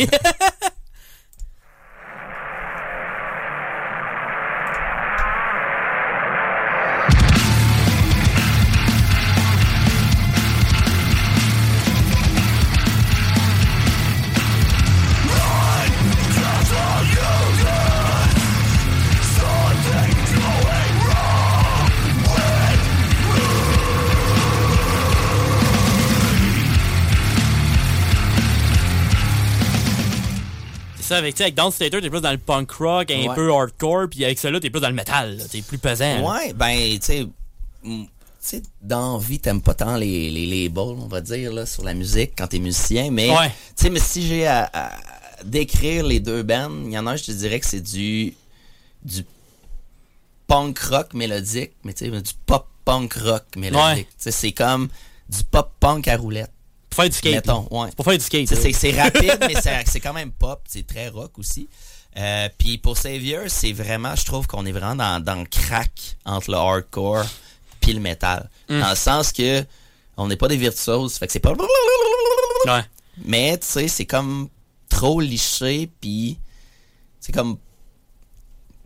[31.15, 33.35] Ça, avec, avec Down Stater, t'es plus dans le punk rock, un Ouais.
[33.35, 36.21] peu hardcore, puis avec cela, t'es plus dans le métal, t'es plus pesant.
[36.21, 36.31] là.
[36.33, 37.27] Ouais, ben, tu sais,
[37.85, 38.09] tu
[38.41, 41.95] sais, dans vie, t'aimes pas tant les, les labels, on va dire, là, sur la
[41.95, 43.49] musique quand t'es musicien, mais, Ouais.
[43.77, 44.91] tu sais, mais si j'ai à, à
[45.45, 48.35] décrire les deux bands, il y en a un, je te dirais que c'est du,
[49.03, 49.25] du
[50.47, 54.09] punk rock mélodique, mais tu sais, du pop punk rock mélodique.
[54.09, 54.89] Tu sais, c'est comme
[55.29, 56.51] du pop punk à roulette.
[56.95, 57.35] Pour faire du skate.
[57.35, 57.91] Mettons, ouais.
[57.97, 58.47] Pour faire du skate.
[58.47, 60.61] C'est- rapide, mais c'est c'est quand même pop.
[60.69, 61.69] C'est très rock aussi.
[62.17, 66.17] Euh, Puis pour Savior, c'est vraiment, je trouve qu'on est vraiment dans, dans le crack
[66.25, 67.25] entre le hardcore
[67.81, 68.49] puis le metal.
[68.69, 68.81] Mm.
[68.81, 69.65] Dans le sens que
[70.17, 71.53] on n'est pas des virtuoses, fait que c'est pas...
[72.67, 72.85] Ouais.
[73.25, 74.49] Mais, tu sais, c'est comme
[74.89, 76.39] trop liché, puis
[77.19, 77.59] c'est comme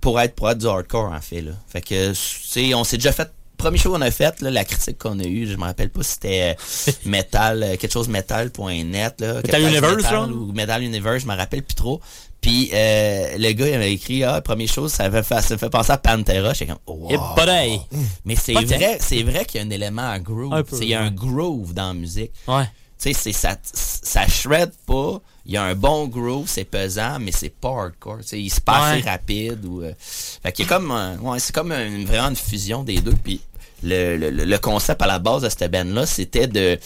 [0.00, 1.52] pour être pour être du hardcore en fait là.
[1.66, 4.96] Fait que c'est on s'est déjà fait premier show qu'on a fait là, la critique
[4.98, 6.56] qu'on a eue, je me rappelle pas si c'était
[6.88, 11.62] euh, metal euh, quelque chose metal.net Metal Universe, metal ou Metal Universe, je me rappelle
[11.62, 12.00] plus trop.
[12.40, 15.70] Puis euh, le gars il avait écrit ah première chose ça fait ça me fait
[15.70, 17.80] penser à Pantera, j'étais comme Et pareil.
[18.24, 20.54] mais c'est vrai, c'est vrai qu'il y a un élément à groove.
[20.80, 22.30] Il y a un groove dans la musique.
[22.46, 22.64] Ouais.
[23.00, 25.20] Tu sais, c'est ça, ça shred pas.
[25.46, 28.18] Il y a un bon groove, c'est pesant, mais c'est pas hardcore.
[28.22, 29.08] Tu sais, il se passe Ouais.
[29.08, 29.64] rapide.
[29.64, 32.82] Ou, euh, fait qu'il y a comme, un- ouais, c'est comme une, vraiment une fusion
[32.82, 33.14] des deux.
[33.22, 33.40] Puis
[33.82, 36.78] le, le, le concept à la base de cette band là, c'était de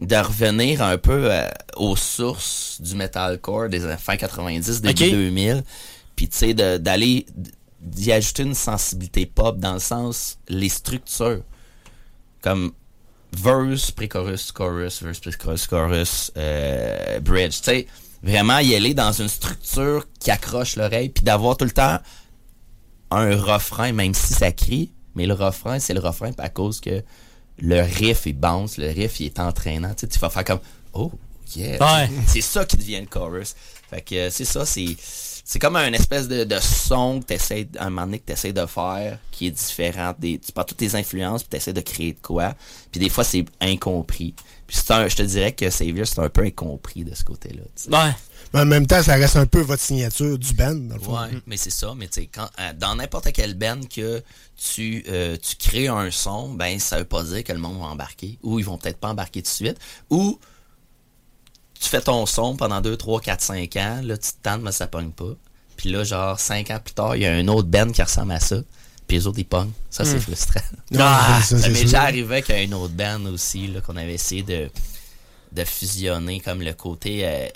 [0.00, 5.10] de revenir un peu euh, aux sources du metalcore des fin 90, début Ok.
[5.10, 5.64] 2000.
[6.16, 7.26] Puis tu sais, d'aller
[7.80, 11.42] d'y ajouter une sensibilité pop dans le sens les structures
[12.42, 12.72] comme
[13.36, 17.58] verse, pré-chorus, chorus, verse, pré-chorus, chorus, euh, bridge.
[17.58, 17.86] Tu sais,
[18.22, 21.98] vraiment y aller dans une structure qui accroche l'oreille, puis d'avoir tout le temps
[23.10, 27.02] un refrain, même si ça crie, mais le refrain, c'est le refrain à cause que
[27.58, 29.94] le riff, il bounce, le riff, il est entraînant.
[29.94, 30.60] Tu sais, tu vas faire comme,
[30.94, 31.12] oh,
[31.54, 31.78] yeah.
[31.80, 32.10] Ouais.
[32.26, 33.54] C'est ça qui devient le chorus.
[33.90, 34.96] Fait que c'est ça, c'est
[35.44, 38.52] c'est comme un espèce de, de son que t'essaies, un moment donné que tu essaies
[38.52, 40.14] de faire, qui est différent.
[40.18, 42.54] Des, tu prends toutes tes influences, puis tu essaies de créer de quoi.
[42.90, 44.34] Puis des fois, c'est incompris.
[44.66, 47.62] Puis c'est un, je te dirais que Savior, c'est un peu incompris de ce côté-là.
[47.76, 47.90] tu sais.
[47.90, 48.12] Ouais.
[48.54, 51.18] Mais en même temps, ça reste un peu votre signature du band, dans le fond.
[51.18, 51.94] Ouais, mais c'est ça.
[51.96, 54.22] Mais tu sais, quand euh, dans n'importe quelle band que
[54.56, 57.86] tu euh, tu crées un son, ben ça veut pas dire que le monde va
[57.86, 59.78] embarquer, ou ils vont peut-être pas embarquer tout de suite,
[60.10, 60.38] ou
[61.80, 64.72] tu fais ton son pendant 2, 3, 4, 5 ans, là tu te tentes, mais
[64.72, 65.34] ça pogne pas.
[65.76, 68.32] Puis là, genre 5 ans plus tard, il y a un autre band qui ressemble
[68.32, 68.56] à ça.
[69.08, 69.72] Puis les autres, ils pognent.
[69.90, 70.20] Ça, c'est Hmm.
[70.20, 70.60] frustrant.
[70.98, 74.14] Ah, ça, m'est déjà arrivé qu'il y a une autre band aussi, là, qu'on avait
[74.14, 74.70] essayé de,
[75.50, 77.48] de fusionner comme le côté euh,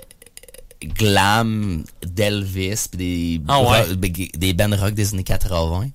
[0.86, 3.82] glam d'Elvis, puis des, Ah ouais?
[3.82, 5.88] rock- des, bands rock des années 80,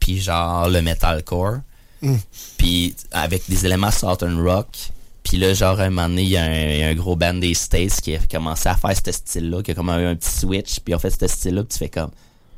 [0.00, 1.58] puis genre le metalcore,
[2.00, 2.14] Mm.
[2.56, 4.68] puis avec des éléments Southern Rock.
[5.24, 6.94] Puis là, genre, à un moment donné, il y, a un- il y a un
[6.94, 10.06] gros band des States qui a commencé à faire ce style-là, qui a comme eu
[10.06, 12.10] un petit switch, puis en fait, ce style-là, puis tu fais comme...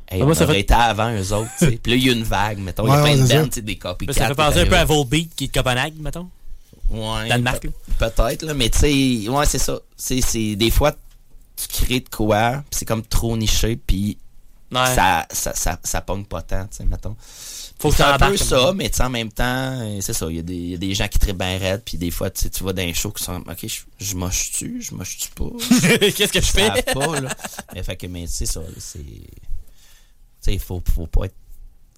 [0.09, 1.71] Hey, Ah, moi, on ça aurait fait- été avant eux autres, tu sais.
[1.81, 2.85] Puis là, il y a une vague, mettons.
[2.85, 4.13] Il y a plein de bands, tu sais, des copycats.
[4.13, 4.85] Ça fait penser un peu à.
[4.85, 6.27] Volbeat qui est de Copenhague, mettons.
[6.89, 7.29] Ouais.
[7.29, 9.79] Danemark, pe- Peut-être, là, mais tu sais, ouais, c'est ça.
[9.97, 10.93] C'est, c'est, des fois,
[11.55, 14.17] tu crées de quoi, puis c'est comme trop niché, puis
[14.71, 14.95] Ouais.
[14.95, 17.15] ça, ça, ça, ça pogne pas tant, tu sais, mettons.
[17.77, 19.43] Faut que c'est un peu ça, mais en même temps,
[19.81, 21.57] euh, c'est ça, il y, a des- il y a des gens qui trippent bien
[21.57, 24.81] raide, puis des fois, tu vas dans un show qui sont, ok, je, je moche-tu,
[24.81, 25.49] je moche-tu pas?
[26.15, 26.83] Qu'est-ce que je fais?
[26.93, 27.35] pas, là.
[27.73, 29.05] Mais fait que, mais c'est ça, c'est, tu
[30.39, 31.35] sais, il faut, faut pas être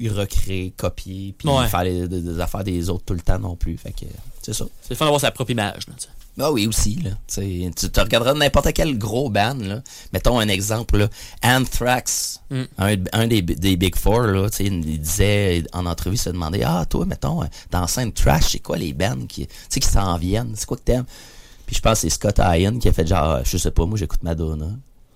[0.10, 1.68] recréé, copié, puis Ouais.
[1.68, 4.06] faire les- des, des affaires des autres tout le temps non plus, fait que,
[4.42, 4.66] c'est ça.
[4.82, 5.86] C'est le fun d'avoir sa propre image.
[5.88, 6.10] là, tu sais.
[6.40, 7.12] Ah oui, aussi, là.
[7.28, 9.82] Tu te regarderas n'importe quel gros band, là.
[10.14, 11.08] Mettons un exemple, là.
[11.44, 12.64] Anthrax, Mm.
[12.78, 16.86] un, un des, des Big Four, là, il disait en entrevue, il se demandait, ah,
[16.88, 17.42] toi, mettons,
[17.72, 20.54] dans la scène trash, c'est quoi les bands qui, tu sais, qui s'en viennent?
[20.56, 21.06] C'est quoi que t'aimes?
[21.66, 23.98] Puis je pense que c'est Scott Ian qui a fait genre, je sais pas, moi,
[23.98, 24.68] j'écoute Madonna.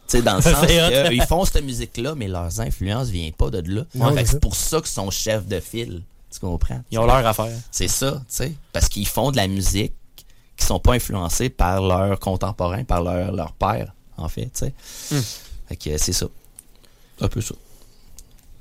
[0.08, 3.60] Tu sais, dans le sens qu'ils font cette musique-là, mais leurs influences viennent pas de
[3.72, 3.84] là.
[3.96, 6.04] Ouais, que c'est pour ça qu'ils sont chefs de file.
[6.32, 6.82] Tu comprends?
[6.92, 7.52] Ils ont leur affaire.
[7.72, 8.54] C'est ça, tu sais.
[8.74, 9.94] Parce qu'ils font de la musique
[10.58, 14.74] qui sont pas influencés par leurs contemporains, par leur, leur père, en fait, tu sais.
[15.12, 15.22] Hmm.
[15.70, 16.28] Fait que c'est ça.
[17.22, 17.56] Un peu ça.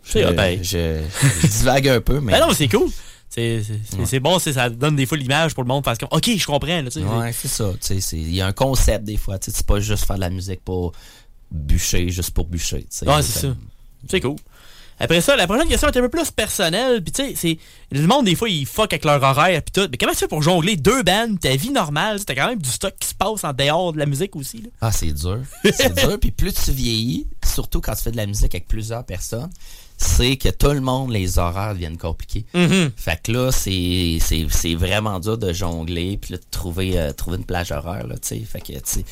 [0.05, 0.63] Je, ben.
[0.63, 1.03] je,
[1.43, 2.33] je divague un peu, mais.
[2.33, 2.89] Ben non, c'est cool.
[3.29, 3.61] C'est
[3.99, 4.21] Ouais.
[4.21, 6.81] bon, ça donne des fois l'image pour le monde parce que, ok, je comprends.
[6.81, 7.71] Là, tu sais, Ouais, c'est ça.
[7.73, 9.39] tu sais, c'est- Il y a un concept des fois.
[9.39, 10.93] tu sais, C'est pas juste faire de la musique pour
[11.51, 12.87] bûcher, juste pour bûcher.
[13.03, 13.49] Ouais, c'est ça.
[14.09, 14.37] C'est cool.
[14.99, 17.03] Après ça, la prochaine question est un peu plus personnelle.
[17.03, 17.59] Puis tu sais, c'est
[17.93, 19.89] le monde des fois ils fuck avec leur horaire puis tout.
[19.91, 22.71] Mais comment tu fais pour jongler deux bandes, ta vie normale, t'as quand même du
[22.71, 24.59] stock qui se passe en dehors de la musique aussi.
[24.63, 24.69] Là.
[24.81, 25.41] Ah, c'est dur.
[25.65, 26.19] C'est dur.
[26.19, 29.51] Puis plus tu vieillis, surtout quand tu fais de la musique avec plusieurs personnes,
[29.99, 32.45] c'est que tout le monde, les horaires deviennent compliqués.
[32.55, 32.91] Mhm.
[32.97, 37.13] Fait que là, c'est, c'est, c'est vraiment dur de jongler, puis là, de trouver, euh,
[37.13, 38.41] trouver une plage horaire, là, tu sais.
[38.41, 39.05] Fait que, tu sais,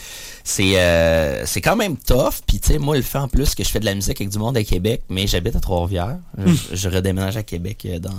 [0.42, 2.35] c'est, euh, c'est quand même tough.
[2.47, 4.29] Puis, tu sais, moi, le fait en plus que je fais de la musique avec
[4.31, 6.18] du monde à Québec, mais j'habite à Trois-Rivières.
[6.37, 8.11] Je, je redéménage à Québec euh, dans,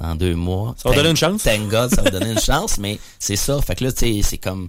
[0.00, 0.74] dans deux mois.
[0.82, 1.42] Ça va donner une chance?
[1.42, 3.60] Thank God, ça va donner une chance, mais c'est ça.
[3.60, 4.68] Fait que là, tu sais, c'est comme,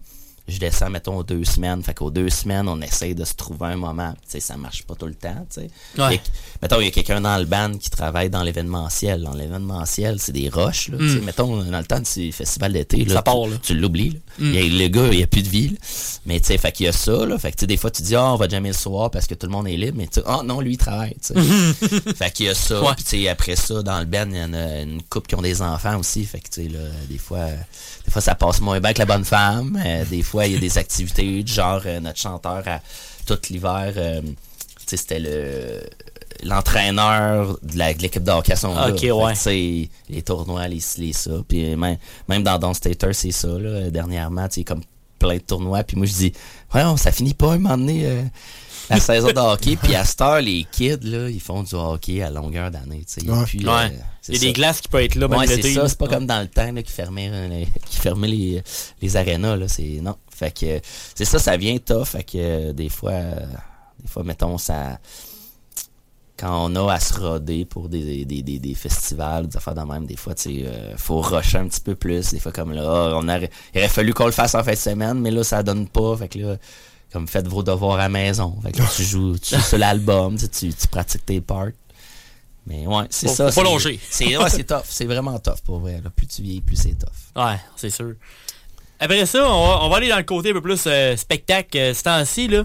[0.51, 1.81] je descends, mettons, aux deux semaines.
[1.83, 4.13] Fait qu'aux deux semaines, on essaye de se trouver un moment.
[4.23, 5.69] Tu sais, ça marche pas tout le temps, tu sais.
[5.97, 6.19] Ouais.
[6.61, 9.23] Mettons, il y a quelqu'un dans le band qui travaille dans l'événementiel.
[9.23, 10.97] Dans l'événementiel, c'est des roches, là.
[10.99, 11.21] Mm.
[11.23, 13.15] Mettons, dans le temps du festival d'été, là.
[13.15, 13.57] Ça part, tu- là.
[13.63, 14.19] Tu, l'oublies.
[14.39, 14.45] Mm.
[14.45, 15.77] Il y a- le gars, il n'y a plus de vie, là.
[16.25, 17.37] Mais, tu sais, fait qu'il y a ça, là.
[17.37, 19.25] Fait que, tu sais, des fois, tu dis, ah, on va jamais le soir parce
[19.27, 19.97] que tout le monde est libre.
[19.97, 22.13] Mais, tu ah, non, lui, il travaille, tu sais.
[22.15, 22.81] fait qu'il y a ça.
[22.81, 22.89] Ouais.
[22.95, 25.35] Puis, tu sais, après ça, dans le band, il y en a une couple qui
[25.35, 26.23] ont des enfants aussi.
[26.25, 27.47] Fait que, tu sais, là, des fois,
[28.11, 29.81] des fois, ça passe moins bien que la bonne femme.
[29.85, 32.81] Euh, des fois, il y a des activités du genre, euh, notre chanteur à
[33.25, 34.35] tout l'hiver, euh, tu
[34.85, 35.79] sais, c'était le
[36.43, 38.99] l'entraîneur de l'équipe de hockey à son Ok.
[38.99, 39.35] Fait ouais.
[39.35, 41.31] sais, les tournois, les les ça.
[41.47, 41.95] Puis même,
[42.27, 43.89] même dans Don Stater, c'est ça, là.
[43.89, 44.81] Dernièrement, tu sais, comme
[45.17, 45.81] plein de tournois.
[45.85, 46.33] Puis moi, je dis,
[46.75, 48.23] ouais, ça finit pas un moment donné, euh,
[48.89, 49.75] la saison de hockey.
[49.81, 53.21] Puis à cette heure, les kids, là, ils font du hockey à longueur d'année, tu
[53.21, 53.29] sais.
[53.29, 53.43] Ouais.
[53.45, 53.71] Puis, Ouais.
[53.71, 53.89] euh,
[54.27, 55.87] Il y a c'est des glaces qui peuvent être là, Ouais, c'est ça.
[55.89, 56.11] C'est pas Ouais.
[56.11, 58.63] comme dans le temps, là, qui fermait, euh, les, qui fermait les,
[59.01, 59.67] les arénas, là.
[59.67, 60.15] C'est, non.
[60.29, 60.79] Fait que, euh,
[61.15, 62.05] c'est ça, ça vient tough.
[62.05, 63.45] Fait que, euh, des fois, euh,
[64.01, 64.99] des fois, mettons, ça,
[66.37, 69.81] quand on a à se roder pour des, des, des, des festivals, des affaires de
[69.81, 72.31] même, des fois, tu sais, euh, faut rusher un petit peu plus.
[72.31, 74.77] Des fois, comme là, on aurait, il aurait fallu qu'on le fasse en fin de
[74.77, 76.15] semaine, mais là, ça donne pas.
[76.17, 76.57] Fait que là,
[77.11, 78.57] comme faites vos devoirs à la maison.
[78.63, 81.67] Fait que là, tu joues, tu joues sur l'album, tu, tu, tu pratiques tes parts.
[82.67, 83.51] Mais ouais, c'est ça.
[83.51, 83.99] faut longer.
[84.09, 84.83] C'est ouais, c'est tough.
[84.87, 85.99] C'est vraiment tough pour vrai.
[86.03, 86.09] là.
[86.15, 87.09] Plus tu vieillis, plus c'est tough.
[87.43, 88.13] Ouais, c'est sûr.
[88.99, 91.75] Après ça, on va, on va aller dans le côté un peu plus euh, spectacle.
[91.75, 92.63] euh, ce temps-ci, là.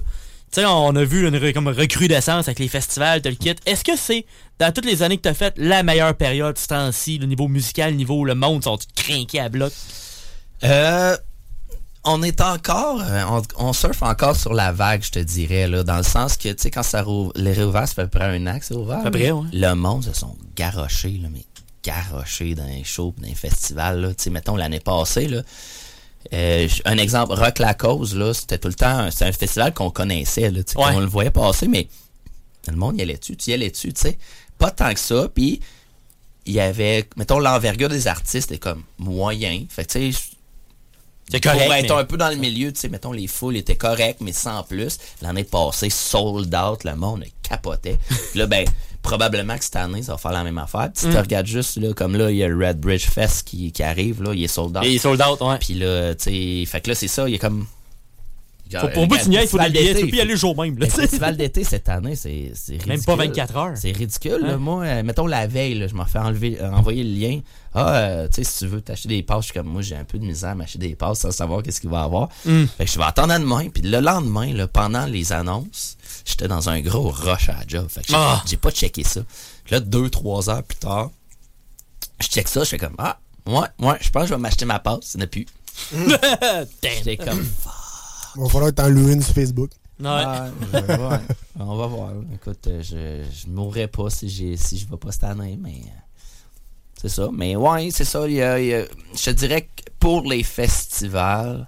[0.53, 3.55] Tu sais, on a vu une comme recrudescence avec les festivals, t'as le kit.
[3.65, 4.27] Est-ce que c'est,
[4.59, 7.91] dans toutes les années que t'as faites, la meilleure période ce temps-ci, le niveau musical,
[7.91, 9.73] le niveau le monde, sont crinqués à bloc?
[10.63, 11.17] Euh,
[12.07, 15.83] on est encore, euh, on, on surfe encore sur la vague, je te dirais, là,
[15.83, 18.19] dans le sens que, tu sais, quand ça rou- les réouvert, ça fait à peu
[18.19, 18.99] près un an que c'est ouvert.
[19.05, 19.25] À peu là.
[19.25, 19.47] près, ouais.
[19.53, 21.45] Le monde se sont garochés, là, mais
[21.85, 24.09] garochés dans les shows, dans les festivals, là.
[24.15, 25.43] Tu sais, mettons, l'année passée, là,
[26.33, 29.91] euh, un exemple, Rock la cause, là, c'était tout le temps, c'est un festival qu'on
[29.91, 30.93] connaissait, là, tu sais, Ouais.
[30.93, 31.89] qu'on le voyait passer, mais
[32.69, 34.19] le monde y allait dessus, tu y allais dessus, tu sais.
[34.59, 35.61] Pas tant que ça, puis
[36.47, 39.65] il y avait, mettons, l'envergure des artistes est comme moyen.
[39.69, 40.19] Fait que, tu sais,
[41.31, 43.57] C'est correct, Pour être mais- un peu dans le milieu, tu sais, mettons, les foules
[43.57, 44.99] étaient correctes, mais sans plus.
[45.23, 47.99] L'année passée, sold out, le monde capotait.
[48.09, 48.65] Puis là, ben,
[49.03, 50.89] probablement que cette année, ça va faire la même affaire.
[50.95, 51.11] Si Mm.
[51.13, 53.83] tu regardes juste, là, comme là, il y a le Red Bridge Fest qui, qui
[53.83, 54.85] arrive, là, il est sold out.
[54.85, 55.59] Et il est sold out, ouais.
[55.59, 57.67] Puis là, tu sais, fait que là, c'est ça, il y a comme...
[58.81, 60.87] Faut- pour tu niaises, faut des billets, tu peux y aller le jour même, là,
[60.87, 62.29] Le festival d'été cette année, c'est
[62.69, 62.89] ridicule.
[62.89, 63.73] Même pas 24 heures.
[63.77, 64.41] C'est ridicule.
[64.43, 64.55] là.
[64.55, 64.57] Hein?
[64.59, 67.41] Moi, euh, mettons la veille, là, je m'en fais enlever, euh, envoyer le lien.
[67.75, 69.95] Ah, euh, tu sais, si tu veux t'acheter des passes, je suis comme moi, j'ai
[69.97, 72.29] un peu de misère à m'acheter des passes sans savoir qu'est-ce qu'il va y avoir.
[72.45, 72.65] Mm.
[72.79, 73.69] Fait que je vais attendre à demain.
[73.69, 77.87] Puis le lendemain, là, pendant les annonces, j'étais dans un gros rush à la job.
[77.89, 78.43] Fait que j'ai Ah.
[78.61, 79.21] pas checké ça.
[79.71, 81.11] Là, deux, trois heures plus tard,
[82.21, 84.65] je check ça, je fais comme Ah, ouais, ouais, je pense que je vais m'acheter
[84.65, 85.15] ma passe.
[85.15, 85.47] Il n'y en a plus.
[86.83, 87.47] J'étais comme
[88.37, 89.71] Il va falloir que t'en une sur Facebook.
[89.99, 91.19] Ouais.
[91.59, 92.11] On va voir.
[92.35, 95.71] Écoute, euh, je, je mourrais pas si, j'ai, si je vais pas cette année, mais
[95.87, 95.99] euh,
[97.01, 97.29] c'est ça.
[97.33, 98.27] Mais ouais, c'est ça.
[98.29, 101.67] il y a- il y a- je te dirais que pour les festivals,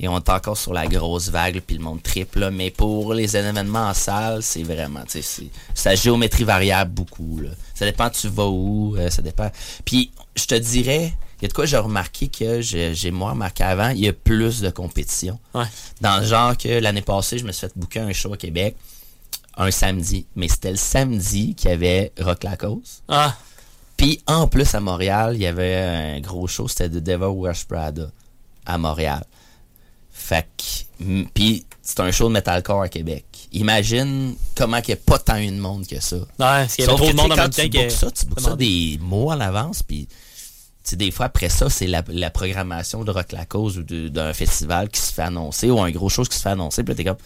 [0.00, 3.14] et on est encore sur la grosse vague, puis le monde triple, là, mais pour
[3.14, 5.50] les événements en salle, c'est vraiment, tu sais,
[5.84, 7.40] la géométrie variable beaucoup.
[7.40, 7.50] Là.
[7.74, 9.50] Ça dépend tu vas où, euh, ça dépend.
[9.84, 13.30] Puis je te dirais, il y a de quoi j'ai remarqué que j'ai, j'ai moi
[13.30, 15.38] remarqué avant, il y a plus de compétition.
[15.54, 15.66] Ouais.
[16.00, 18.76] Dans le genre que l'année passée, je me suis fait booker un show à Québec
[19.58, 20.26] un samedi.
[20.36, 23.02] Mais c'était le samedi qu'il y avait Rock la cause.
[23.08, 23.36] Ah.
[23.96, 27.66] Puis en plus à Montréal, il y avait un gros show, c'était The Devil Wears
[27.68, 28.10] Prada
[28.64, 29.24] à Montréal.
[30.12, 33.24] Fait que, puis c'est un show de metalcore à Québec.
[33.52, 36.16] Imagine comment qu'il n'y a pas tant eu de monde que ça.
[36.16, 38.26] Ouais, parce qu'il y avait Sauf trop de monde en même tu bookes ça, tu
[38.26, 40.06] bookes ça des mois à l'avance, puis
[40.88, 43.82] tu sais, des fois après ça, c'est la, la programmation de Rock la cause ou
[43.82, 46.92] d'un festival qui se fait annoncer ou un gros chose qui se fait annoncer, puis
[46.92, 47.16] là t'es comme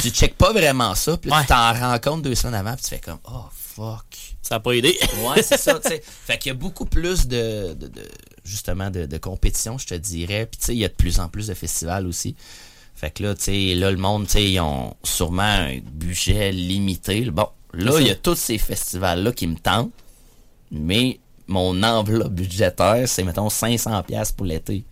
[0.00, 2.84] tu, checkes pas vraiment ça, puis là, tu t'en rends compte deux semaines avant, puis
[2.84, 4.36] tu fais comme oh fuck.
[4.42, 4.96] Ça a pas aidé.
[5.24, 6.02] Ouais, c'est ça, tu sais.
[6.26, 8.08] Fait qu'il y a beaucoup plus de, de- de-
[8.44, 10.46] justement, de, de compétition, je te dirais.
[10.46, 12.36] Puis, tu sais, il y a de plus en plus de festivals aussi.
[12.94, 16.52] Fait que là, tu sais, là, le monde, tu sais, ils ont sûrement un budget
[16.52, 17.30] limité.
[17.30, 19.92] Bon, là, il y a tous ces festivals-là qui me tentent,
[20.70, 24.84] mais mon enveloppe budgétaire, c'est, mettons, 500$ piastres pour l'été.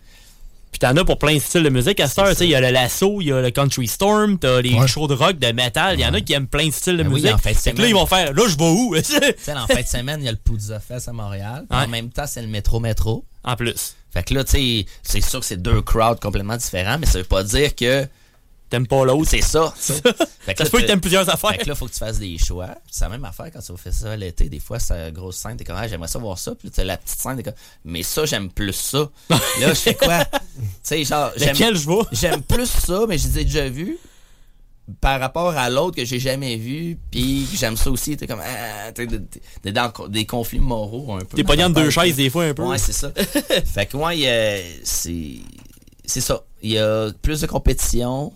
[0.73, 2.29] Puis t'en as pour plein de styles de musique à cette heure.
[2.31, 4.75] tu sais, Il y a le lasso, il y a le country storm, t'as les
[4.75, 4.87] Ouais.
[4.87, 5.97] shows de rock, de metal.
[5.99, 7.35] Il y en a qui aiment plein de styles de Ben oui, musique.
[7.35, 8.95] en Fait là, ils vont faire, là, je vais où?
[9.03, 11.67] Tu sais, en fin de semaine, il y a le Poudza Fest à Montréal.
[11.71, 11.77] Ouais.
[11.77, 13.25] En même temps, c'est le métro-métro.
[13.43, 13.97] En plus.
[14.13, 17.19] Fait que là, tu sais, c'est sûr que c'est deux crowds complètement différents, mais ça
[17.19, 18.07] veut pas dire que.
[18.71, 19.29] T'aimes pas l'autre.
[19.29, 19.75] C'est ça.
[19.77, 19.95] ça.
[19.95, 21.51] Se peut que t'aimes plusieurs affaires.
[21.51, 22.69] Fait que là, faut que tu fasses des choix.
[22.91, 24.49] C'est la même affaire quand tu fais ça l'été.
[24.49, 25.57] Des fois, c'est grosse scène.
[25.57, 26.55] T'es comme, ah, j'aimerais ça voir ça.
[26.55, 27.37] Puis la petite scène.
[27.37, 27.53] T'es comme,
[27.85, 29.11] mais ça, j'aime plus ça.
[29.29, 30.25] là, je fais quoi?
[30.25, 30.41] tu
[30.83, 31.33] sais, genre.
[31.37, 32.07] j'aime- Lequel je vois?
[32.13, 33.99] J'aime plus ça, mais je les ai déjà vus
[35.01, 38.91] par rapport à l'autre que j'ai jamais vu, puis j'aime ça aussi, t'es comme, ah,
[38.93, 39.07] t'es
[39.73, 41.37] dans des conflits moraux un peu.
[41.37, 42.65] T'es pogné entre deux chaises des fois un peu.
[42.65, 43.13] Ouais, c'est ça.
[43.67, 45.37] fait que ouais, y a- c'est
[46.05, 46.43] c'est ça.
[46.63, 48.33] Il y a plus de compétition.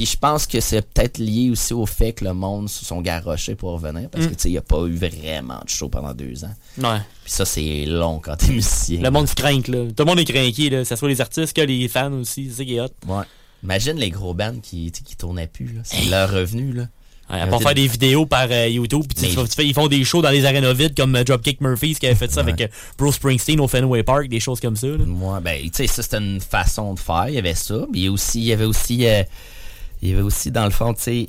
[0.00, 3.02] Puis je pense que c'est peut-être lié aussi au fait que le monde se sont
[3.02, 4.34] garochés pour revenir parce que Mm.
[4.36, 6.54] tu sais, il n'y a pas eu vraiment de show pendant deux ans.
[6.78, 7.00] Ouais.
[7.22, 9.02] Puis ça, c'est long quand t'es musicien.
[9.02, 9.84] Le monde se craint, là.
[9.88, 10.78] Tout le monde est craqué, là.
[10.78, 12.46] Que ce soit les artistes que les fans aussi.
[12.48, 12.86] C'est ça qui est hot.
[13.08, 13.24] Ouais.
[13.62, 15.66] Imagine les gros bands qui, qui tournaient plus.
[15.66, 15.82] là.
[15.84, 16.72] C'est leur revenu.
[16.72, 16.84] Là.
[17.28, 19.66] Ouais, à part faire des vidéos par euh, YouTube, puis tu tu fais- tu fais-
[19.66, 22.28] ils font des shows dans les arénas vides comme euh, Dropkick Murphys qui avait fait
[22.32, 22.66] ça avec euh,
[22.98, 24.88] Bruce Springsteen au Fenway Park, des choses comme ça.
[24.88, 24.96] là.
[25.06, 27.26] Moi, ben, tu sais, ça, c'était une façon de faire.
[27.28, 27.86] Il y avait ça.
[27.92, 29.22] Mais il y a aussi, il y avait aussi, euh,
[30.02, 31.28] il y avait aussi, dans le fond, tu sais,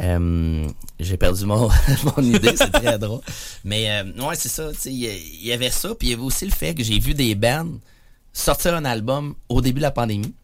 [0.00, 0.68] euh,
[1.00, 1.68] j'ai perdu mon,
[2.16, 3.20] mon idée, c'est très drôle.
[3.64, 5.94] Mais, euh, ouais, c'est ça, tu sais, il y avait ça.
[5.94, 7.66] Puis il y avait aussi le fait que j'ai vu des bands
[8.32, 10.34] sortir un album au début de la pandémie,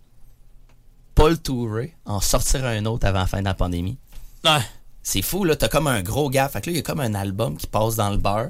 [1.15, 3.97] pas le tourer, en sortir un autre avant la fin de la pandémie.
[4.45, 4.61] Ouais.
[5.03, 6.51] C'est fou, là, t'as comme un gros gap.
[6.53, 8.47] Fait que là, il y a comme un album qui passe dans le bar.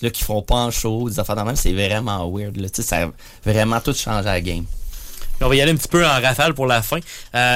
[0.00, 2.56] Là, qui font pas en show, des affaires de même, c'est vraiment weird.
[2.56, 2.68] Là.
[2.68, 3.10] Tu sais, ça a
[3.44, 4.64] vraiment tout changé à la game.
[5.42, 7.00] On va y aller un petit peu en rafale pour la fin, euh,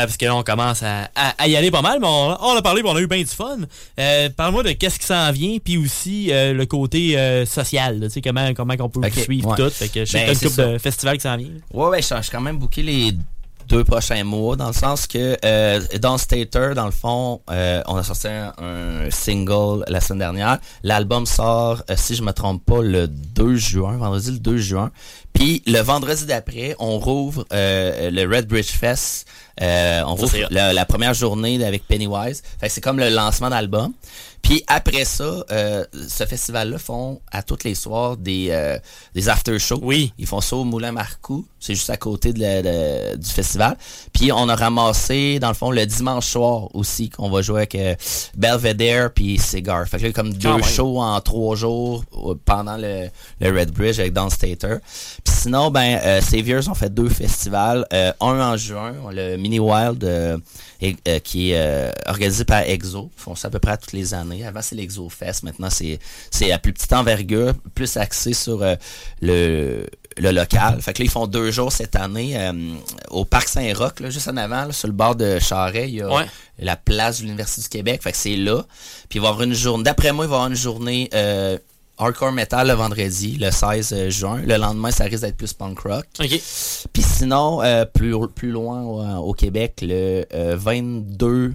[0.05, 2.57] parce que là, on commence à, à- à y aller pas mal, mais on, on
[2.57, 3.59] a parlé, on a eu bien du fun.
[4.01, 8.07] Euh, Parle-moi de qu'est-ce qui s'en vient, puis aussi euh, le côté euh, social, là,
[8.09, 9.57] tu sais, comment, comment on peut suivre ouais.
[9.57, 9.71] tout.
[9.71, 10.27] Fait que je sais
[10.57, 11.49] Ben, que festivals qui s'en vient.
[11.73, 13.13] Ouais, ouais, je suis quand même booké les
[13.69, 17.97] deux prochains mois, dans le sens que euh, dans Stater, dans le fond, euh, on
[17.97, 20.59] a sorti un, un single la semaine dernière.
[20.83, 24.91] L'album sort, euh, si je me trompe pas, le 2 juin, vendredi le 2 juin.
[25.33, 29.27] Puis le vendredi d'après, on rouvre euh, le Red Bridge Fest.
[29.61, 32.43] Euh, on rouvre la, la première journée avec Pennywise.
[32.61, 33.93] Fait que c'est comme le lancement d'album.
[34.49, 38.79] Puis après ça, euh, ce festival-là font à tous les soirs des, euh,
[39.13, 39.81] des after shows.
[39.83, 40.13] Oui.
[40.19, 41.45] Ils font ça au Moulin Marcoux.
[41.59, 43.77] C'est juste à côté de la- de- du festival.
[44.13, 47.75] Puis on a ramassé, dans le fond, le dimanche soir aussi, qu'on va jouer avec
[47.75, 47.97] euh,
[48.37, 49.85] Belvedere puis Cigar.
[49.89, 50.63] Fait que là, comme deux même.
[50.63, 53.09] shows en trois jours euh, pendant le,
[53.41, 54.77] le Red Bridge avec Don Stater.
[55.25, 57.85] Puis sinon, ben, euh, Saviors ont fait deux festivals.
[57.93, 60.39] Euh, un en juin, le Mini Wild, euh,
[60.81, 63.11] et- euh, qui est euh, organisé par EXO.
[63.17, 64.45] Ils font ça à peu près à toutes les années.
[64.47, 65.43] Avant, c'est l'EXO Fest.
[65.43, 65.99] Maintenant, c'est
[66.31, 68.75] c'est à plus petite envergure, plus axé sur euh,
[69.23, 69.87] le,
[70.19, 70.81] le local.
[70.81, 72.53] Fait que là, ils font deux jours cette année euh,
[73.11, 75.89] au Parc Saint-Roch, là, juste en avant, là, sur le bord de Charret.
[75.89, 76.27] Il y a Ouais.
[76.59, 78.03] la place de l'Université du Québec.
[78.03, 78.65] Fait que c'est là.
[79.09, 79.85] Puis il va y avoir une journée.
[79.85, 81.59] D'après moi, il va y avoir une journée euh,
[81.99, 84.43] hardcore metal le vendredi, le 16 juin.
[84.45, 86.05] Le lendemain, ça risque d'être plus punk rock.
[86.21, 86.29] OK.
[86.93, 91.55] Puis sinon, euh, plus, plus loin au, au Québec, le euh, 22,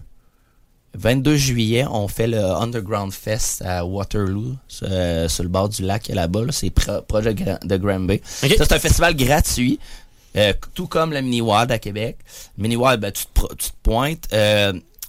[0.93, 5.83] 22 juillet, on fait le Underground Fest à Waterloo, sur, euh, sur le bord du
[5.83, 6.45] lac là-bas.
[6.45, 6.51] là.
[6.51, 8.19] C'est pro- proche de, Gra- de Granby.
[8.23, 9.79] Ça, c'est un festival gratuit.
[10.35, 12.17] euh, tout comme le Mini Wild à Québec.
[12.57, 14.27] Mini Wild, ben, tu, te, tu te pointes.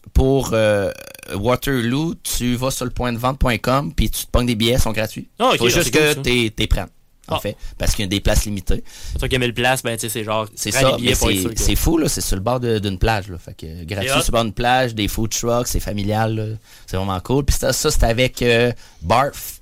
[0.06, 0.90] Euh, pour euh,
[1.34, 4.80] Waterloo, tu vas sur le point de vente.com puis tu te pognes des billets, ils
[4.80, 5.28] sont gratuits.
[5.38, 6.88] Ah, ok, Faut juste que t'es t'es prennes,
[7.28, 7.40] en Ah.
[7.40, 8.82] fait, parce qu'il y a des places limitées.
[9.12, 11.14] C'est toi qui le place, ben, tu sais, c'est genre, C'est ça, les
[11.56, 12.08] c'est fou, là.
[12.08, 13.38] C'est sur le bord d'une plage, là.
[13.38, 14.20] Fait que gratuit Et hot.
[14.22, 16.58] sur le bord d'une plage, des food trucks, c'est familial.
[16.86, 17.44] C'est vraiment cool.
[17.44, 18.72] Puis ça, ça c'est avec euh,
[19.02, 19.60] Barf,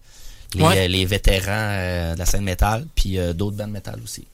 [0.55, 0.79] les, Ouais.
[0.85, 4.27] euh, les vétérans euh, de la scène métal, puis euh, d'autres bandes métal aussi.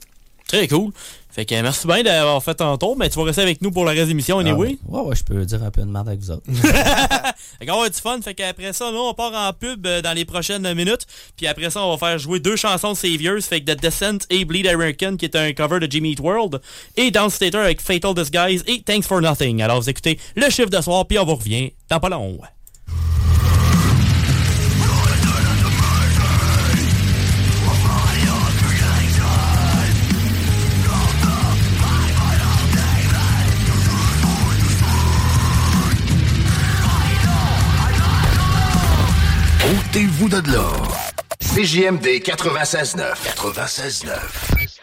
[0.47, 0.92] Très cool.
[1.36, 3.84] Fait que merci bien d'avoir fait ton tour, mais tu vas rester avec nous pour
[3.84, 4.78] le reste de l'émission, anyway.
[4.80, 5.01] Ah ouais.
[5.01, 6.44] ouais, ouais, je peux dire un peu de merde avec vous autres.
[6.51, 8.18] Fait qu'on va avoir du fun.
[8.22, 11.07] Fait qu'après ça, nous, on part en pub euh, dans les prochaines minutes.
[11.36, 13.42] Puis après ça, on va faire jouer deux chansons de Saviors.
[13.42, 16.59] Fait que The Descent et Bleed American, qui est un cover de Jimmy Eat World.
[16.97, 19.61] Et Downstater avec Fatal Disguise et Thanks for Nothing.
[19.61, 22.38] Alors, vous écoutez le chiffre de soir, puis on vous revient dans pas long.
[39.97, 40.68] Ôtez-vous de là.
[41.40, 43.14] CJMD 96.9.
[43.34, 44.76] 96.9.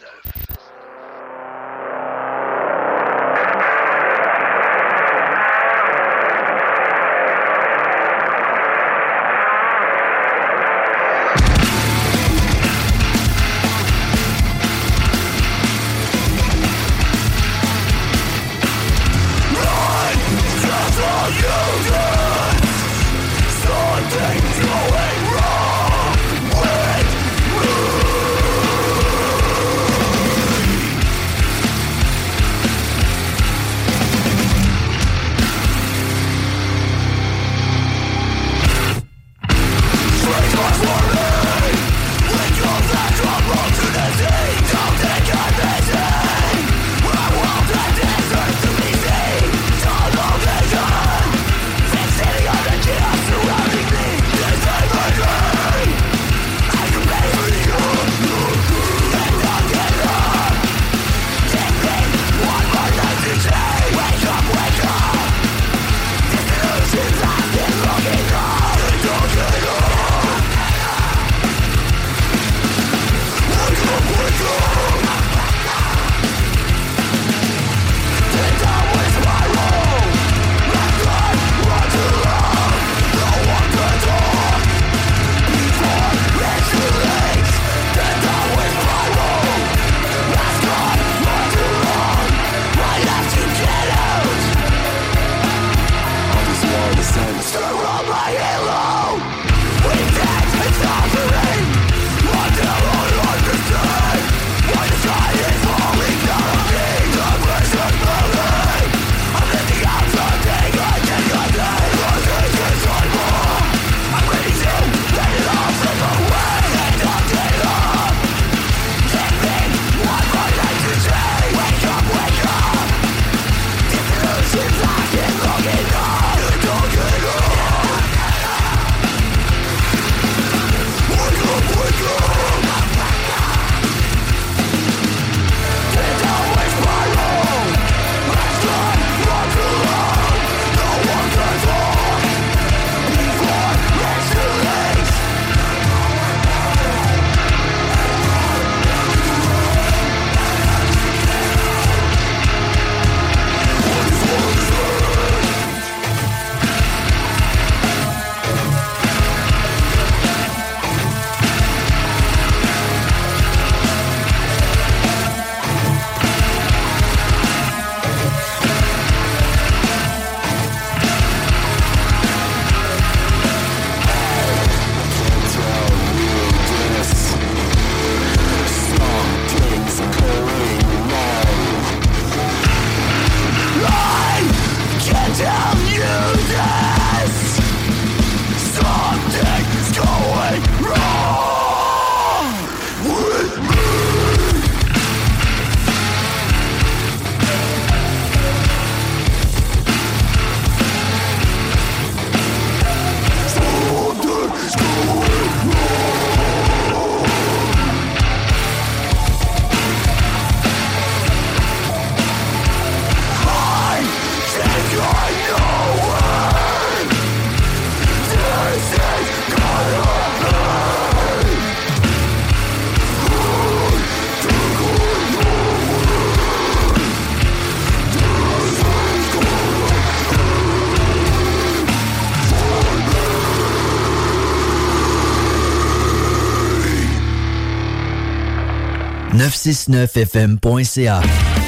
[239.63, 241.62] 969fm.ca.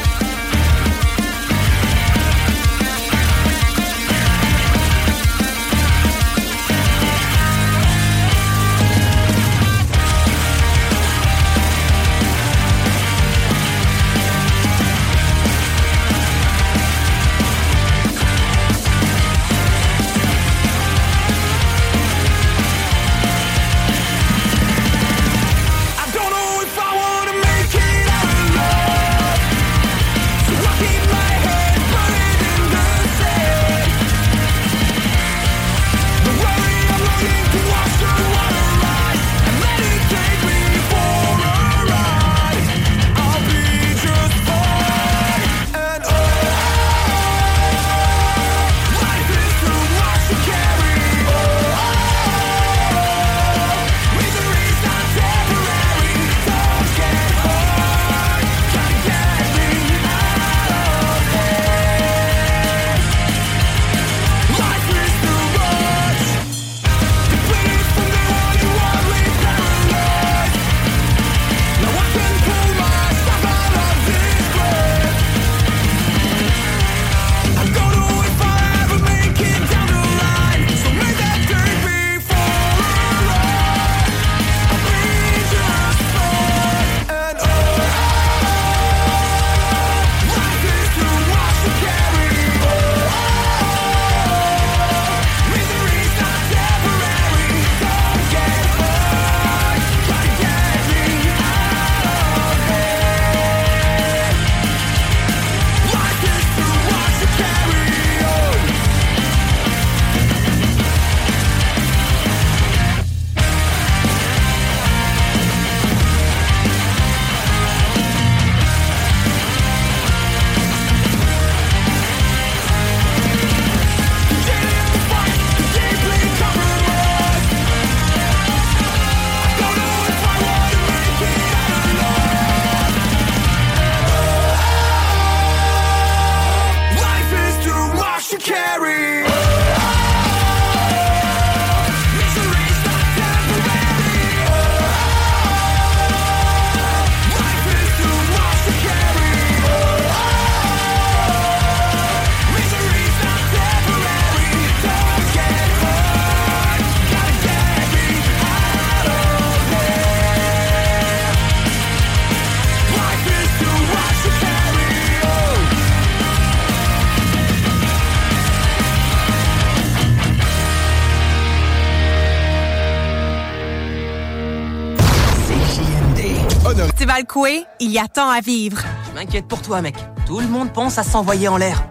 [177.79, 178.81] Il y a tant à vivre.
[179.07, 179.95] Je m'inquiète pour toi, mec.
[180.25, 181.83] Tout le monde pense à s'envoyer en l'air.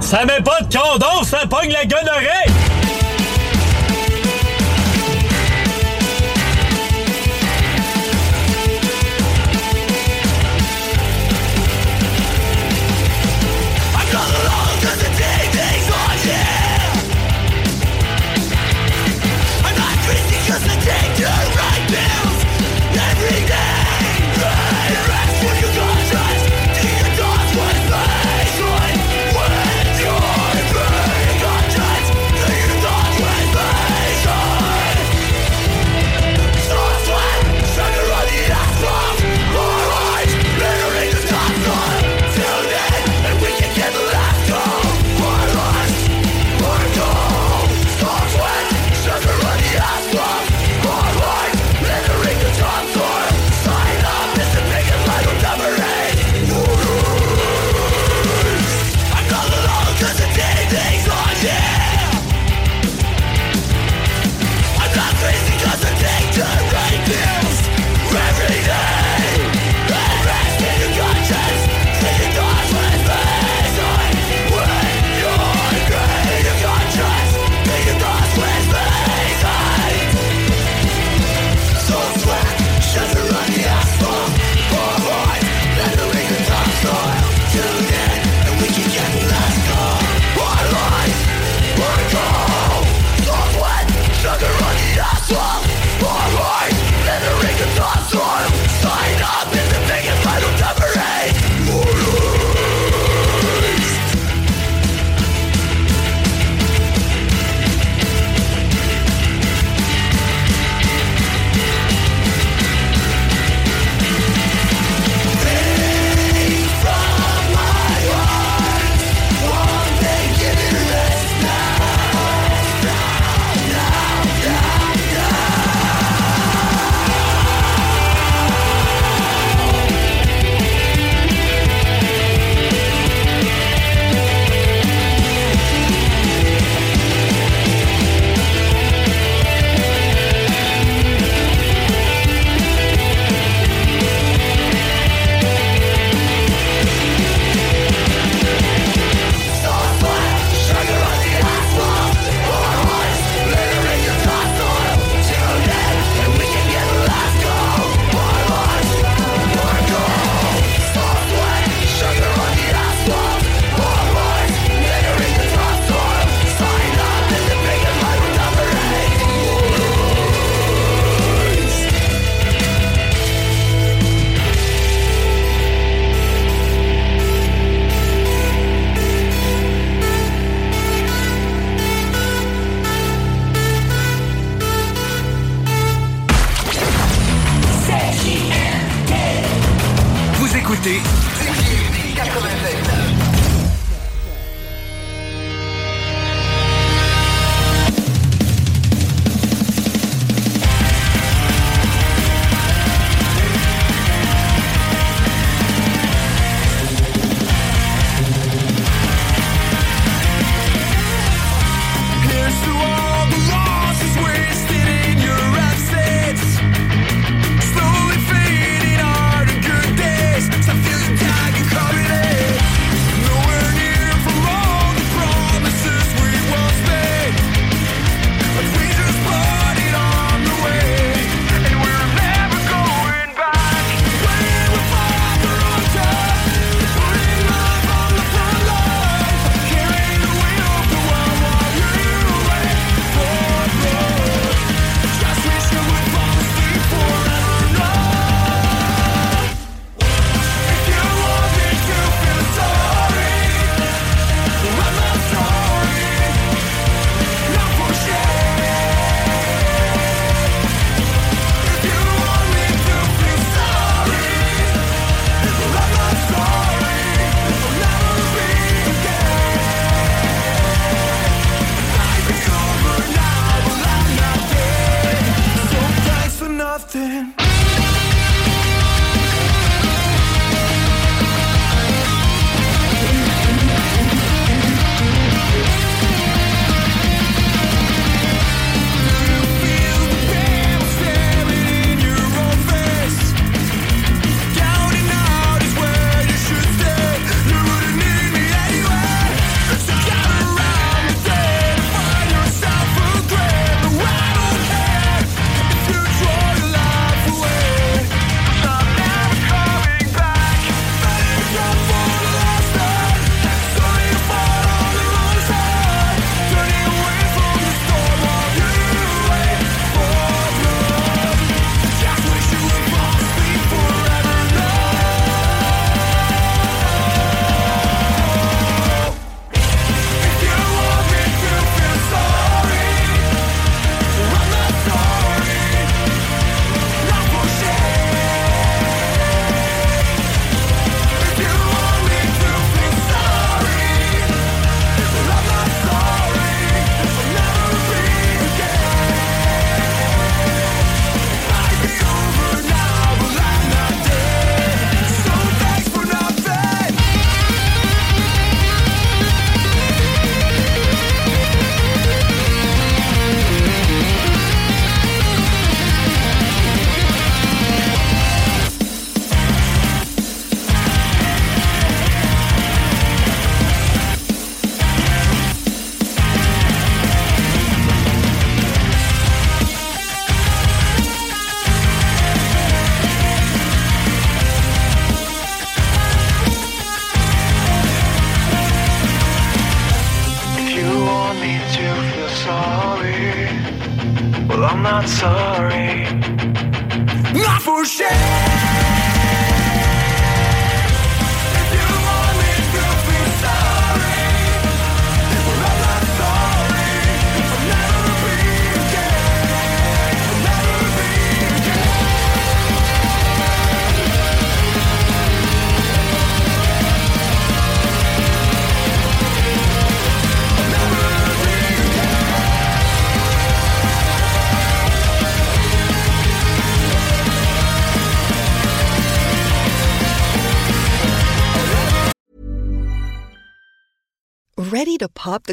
[0.00, 2.59] Ça met pas de condom, ça pogne la gonorrhée!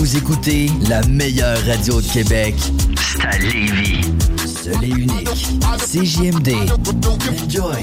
[0.00, 2.54] Vous écoutez la meilleure radio de Québec.
[2.96, 4.00] C'est à Lévis.
[4.38, 5.28] Seul et unique.
[5.76, 6.54] CJMD.
[7.44, 7.82] Enjoy.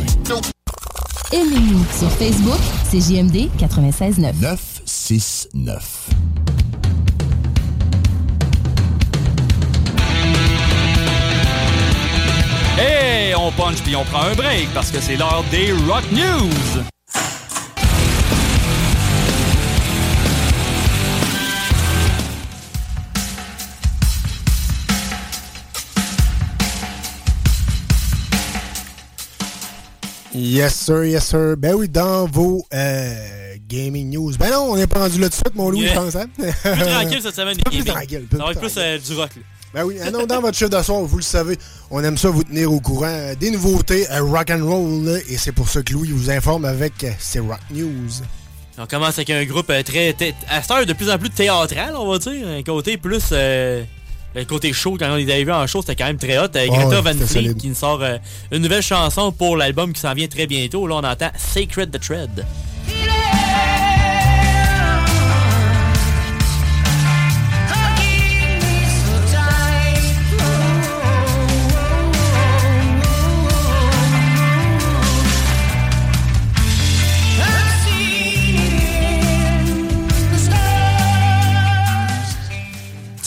[1.31, 2.59] Aimez-nous sur Facebook,
[2.89, 4.33] CJMD 96.9.
[4.41, 6.09] 969.
[12.79, 16.96] Hey, on punch puis on prend un break parce que c'est l'heure des Rock News.
[30.37, 31.55] Yes, sir, yes, sir.
[31.57, 34.33] Ben oui, dans vos euh, gaming news.
[34.37, 35.93] Ben non, on n'est pas rendu là tout de suite, mon Louis, Yeah.
[35.95, 36.15] je pense.
[36.15, 36.27] Hein?
[36.37, 36.51] Plus
[36.85, 37.57] tranquille cette semaine.
[37.65, 37.93] Plus gaming.
[37.93, 39.29] tranquille, Ça va être plus euh, du rock.
[39.35, 39.41] là.
[39.73, 41.57] Ben oui, ah non, dans votre chiffre de soir, vous le savez,
[41.91, 45.17] on aime ça vous tenir au courant euh, des nouveautés euh, rock and roll, là,
[45.27, 48.09] et c'est pour ça que Louis vous informe avec ses rock news.
[48.77, 50.15] On commence avec un groupe très.
[50.49, 52.47] à cette heure, de plus en plus théâtral, on va dire.
[52.47, 53.33] Un côté plus.
[54.35, 56.49] Le côté show, quand on les avait vus en show, c'était quand même très hot.
[56.49, 58.17] Greta ouais, Van Fleet qui nous sort euh,
[58.51, 60.85] une nouvelle chanson pour l'album qui s'en vient très bientôt.
[60.87, 62.45] Là, on entend Sacred the Tread.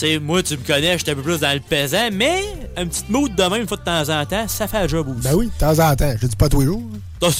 [0.00, 2.42] Sais, moi, tu me connais, j'étais un peu plus dans le pesant, mais
[2.76, 5.08] un petit mood de même, une fois de temps en temps, ça fait un job
[5.08, 5.20] aussi.
[5.28, 6.12] Ben oui, de temps en temps.
[6.20, 6.82] Je dis pas tous les jours.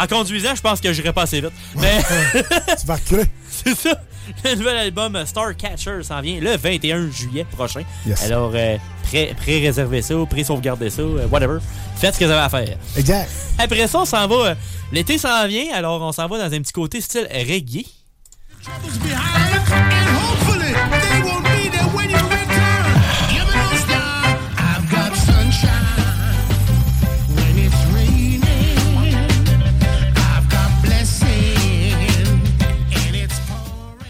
[0.00, 1.50] En conduisant, je pense que j'irai pas assez vite.
[1.74, 1.98] Mais.
[2.80, 3.24] tu vas reculer.
[3.50, 4.00] c'est ça.
[4.44, 7.82] Le nouvel album euh, Starcatcher s'en vient le 21 juillet prochain.
[8.06, 8.22] Yes.
[8.22, 11.58] Alors, euh, pré- pré-réservez ça, pré-sauvegarder ça, euh, whatever.
[11.96, 12.76] Faites ce que vous avez à faire.
[12.96, 13.28] Exact.
[13.58, 14.36] Après ça, on s'en va.
[14.50, 14.54] euh,
[14.92, 17.84] L'été s'en vient, alors on s'en va dans un petit côté style reggae.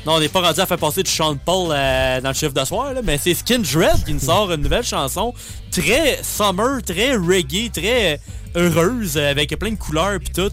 [0.09, 2.55] Non, on n'est pas rendu à faire passer du Sean Paul euh, dans le chiffre
[2.55, 5.35] de soir, là, mais c'est Skin Dread qui nous sort une nouvelle chanson
[5.71, 8.19] très summer, très reggae, très
[8.57, 10.51] heureuse, euh, avec plein de couleurs pis tout.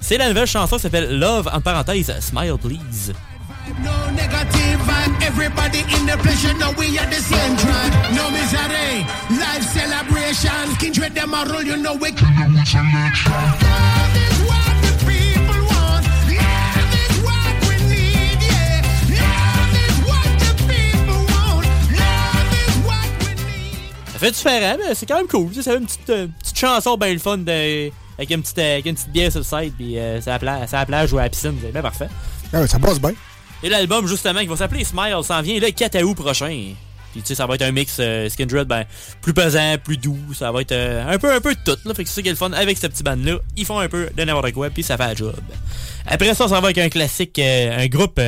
[0.00, 3.12] C'est la nouvelle chanson qui s'appelle Love, en parenthèse, Smile Please.
[3.82, 5.22] no negative vibe.
[5.22, 7.92] Everybody in the place, you know we are the same tribe.
[8.14, 9.02] No misery,
[9.34, 10.76] life celebration.
[10.78, 12.12] Kindred them a roll, you know we.
[12.12, 12.54] Love
[14.14, 14.71] is what
[24.26, 25.52] fait différent, mais c'est quand même cool.
[25.52, 28.86] fait une petite, euh, petite chanson bien le fun de- avec, une petite, euh, avec
[28.86, 30.86] une petite bière sur le side, puis euh, c'est à la plage, c'est à la
[30.86, 32.08] plage ou à la piscine, c'est bien parfait.
[32.52, 33.12] Ah ça passe bien.
[33.62, 36.74] Et l'album, justement, qui va s'appeler Smile, s'en vient le 4 août prochain.
[37.12, 38.84] Puis tu sais, ça va être un mix euh, Skindred, ben,
[39.20, 40.16] plus pesant, plus doux.
[40.34, 41.76] Ça va être euh, un peu un peu de tout.
[41.84, 41.94] Là.
[41.94, 43.36] Fait que c'est ça qui est le fun avec ce petit band-là.
[43.56, 45.34] Ils font un peu de n'importe quoi, puis ça fait la job.
[46.06, 48.18] Après ça, ça va avec un classique, euh, un groupe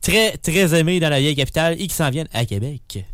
[0.00, 3.04] très, très aimé dans la vieille capitale et qui s'en viennent à Québec.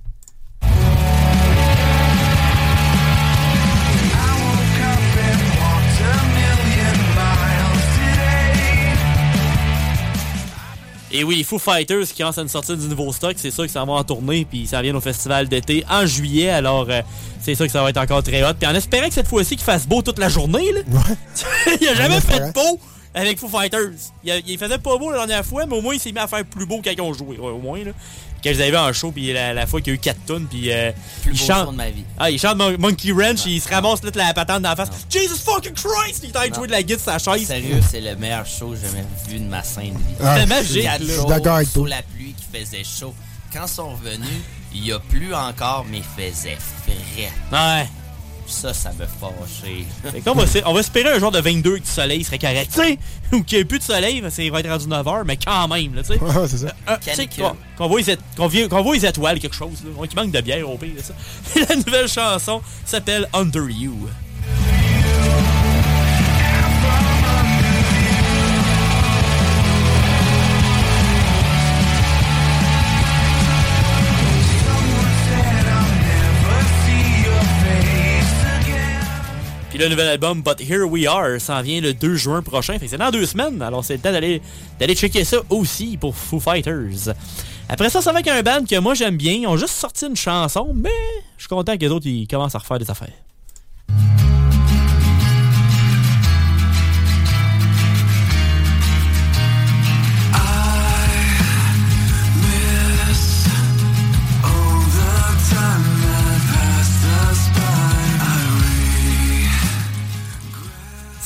[11.11, 13.65] Et oui, les Foo Fighters qui commencent à nous sortir du nouveau stock, c'est sûr
[13.65, 17.01] que ça va en tournée, puis ça vient au festival d'été en juillet, alors euh,
[17.41, 18.53] c'est sûr que ça va être encore très hot.
[18.61, 20.81] Puis en espérant que cette fois-ci qu'il fasse beau toute la journée, là.
[21.81, 22.79] il a jamais fait de beau
[23.15, 23.93] avec Foo Fighters.
[24.23, 26.19] Il, a- il faisait pas beau la dernière fois, mais au moins il s'est mis
[26.19, 27.93] à faire plus beau quand ils ont joué, ouais, au moins là.
[28.43, 30.17] Quand je les avais en show, puis la, la fois qu'il y a eu 4
[30.27, 31.65] tonnes, puis euh, Plus il beau chante.
[31.67, 32.05] show de ma vie.
[32.19, 34.91] Ah, il chante Mon- Monkey Ranch, il se ramasse toute la patente dans la face.
[35.11, 36.21] Jesus fucking Christ!
[36.23, 37.47] Il est en train de jouer de la guitare sur sa chaise.
[37.49, 40.15] Sérieux, c'est le meilleur show que j'ai jamais vu de ma sainte vie.
[40.23, 40.99] Ah, C'est magique, Quatre là.
[41.01, 41.89] Je suis jours d'accord avec sous toi.
[41.89, 43.15] la pluie qui faisait chaud.
[43.53, 44.29] Quand ils sont revenus,
[44.75, 47.31] il y a plu encore, mais il faisait frais.
[47.53, 47.89] Ouais.
[48.49, 49.05] Ça, ça me.
[50.11, 52.71] Fait qu'on va, on va espérer un genre de 22 avec du soleil serait correct.
[52.73, 52.99] Tu sais,
[53.33, 55.69] ou qu'il n'y ait plus de soleil, parce qu'il va être rendu 9h, mais quand
[55.69, 56.19] même, là, tu sais.
[56.19, 56.75] Ouais, c'est ça.
[56.89, 56.97] Euh,
[57.77, 59.83] qu'on voit, les voit étoiles, quelque chose.
[59.85, 59.91] Là.
[59.99, 61.15] On qui manque de bière au pire, ça.
[61.57, 64.09] Et la nouvelle chanson s'appelle Under You.
[79.79, 82.79] Le nouvel album But Here We Are s'en vient le 2 juin prochain.
[82.85, 83.63] C'est dans deux semaines.
[83.63, 84.43] Alors c'est le temps d'aller
[84.81, 87.15] d'aller checker ça aussi pour Foo Fighters.
[87.69, 89.35] Après ça, ça va avec un band que moi j'aime bien.
[89.35, 90.91] Ils ont juste sorti une chanson, mais
[91.37, 93.13] je suis content que les autres ils commencent à refaire des affaires.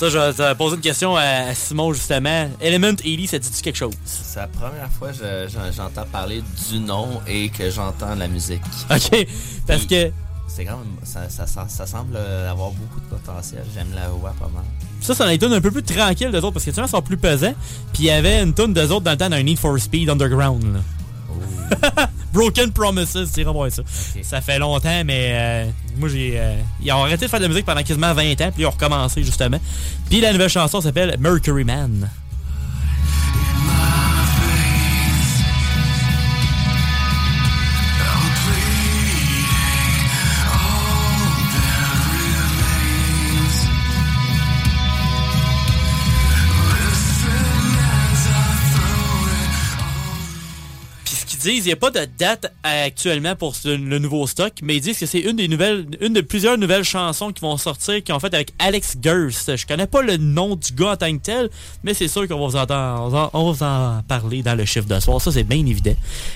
[0.02, 2.48] Ça, je vais poser une question à Simon justement.
[2.60, 3.94] Element 80, ça dit-tu quelque chose?
[4.04, 8.26] C'est la première fois que je- j'en- j'entends parler du nom et que j'entends la
[8.26, 8.62] musique.
[8.90, 9.26] Ok,
[9.64, 10.10] parce que
[10.48, 10.96] C'est quand même.
[11.04, 13.62] Ça, ça- ça- ça semble avoir beaucoup de potentiel.
[13.74, 14.64] J'aime la voix pas mal.
[15.00, 16.84] ça, ça en est une un peu plus tranquille d'eux autres parce que tu vois,
[16.86, 17.54] ils sont plus pesants.
[17.92, 20.10] Puis il y avait une tonne d'eux autres dans le temps d'un Need for Speed
[20.10, 20.64] Underground.
[20.74, 20.80] là.
[22.32, 23.82] Broken Promises, tu iras voir ça.
[24.22, 25.66] Ça fait longtemps, mais euh,
[25.98, 26.32] moi j'ai.
[26.36, 28.66] euh, ils ont arrêté de faire de la musique pendant quasiment 20 ans, puis ils
[28.66, 29.58] ont recommencé justement.
[30.08, 32.08] Puis la nouvelle chanson s'appelle Mercury Man.
[51.42, 54.80] Disent, il n'y a pas de date actuellement pour ce- le nouveau stock, mais ils
[54.80, 58.12] disent que c'est une des nouvelles, une de plusieurs nouvelles chansons qui vont sortir, qui
[58.12, 59.56] ont fait avec Alex Gerst.
[59.56, 61.50] Je connais pas le nom du gars en tant que tel,
[61.84, 64.54] mais c'est sûr qu'on va vous entendre, on va- on va vous en parler dans
[64.54, 65.20] le chiffre de soir.
[65.20, 65.94] Ça, c'est bien évident.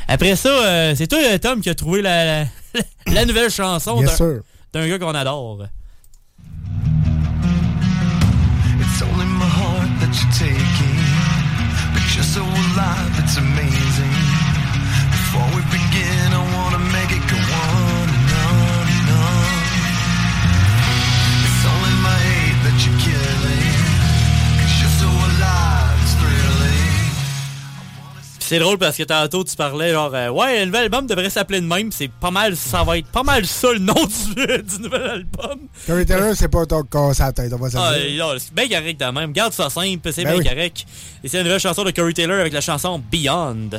[0.09, 2.47] Après ça, euh, c'est toi, Tom, qui a trouvé la, la,
[3.13, 4.01] la nouvelle chanson
[4.73, 5.67] d'un- gars qu'on adore.
[8.81, 10.56] It's only my heart that you're taking.
[28.49, 31.61] C'est drôle parce que tantôt tu parlais genre euh, ouais le nouvel album devrait s'appeler
[31.61, 34.83] de même c'est pas mal ça va être pas mal ça le nom du, du
[34.83, 35.59] nouvel album.
[35.87, 37.93] Corey Taylor, c'est pas ton casse à la tête, on va ah,
[38.39, 39.33] c'est bien correct de même.
[39.33, 40.49] Garde ça simple c'est Ben bien oui.
[40.49, 40.87] correct.
[41.25, 43.71] Et c'est la nouvelle chanson de Corey Taylor avec la chanson Beyond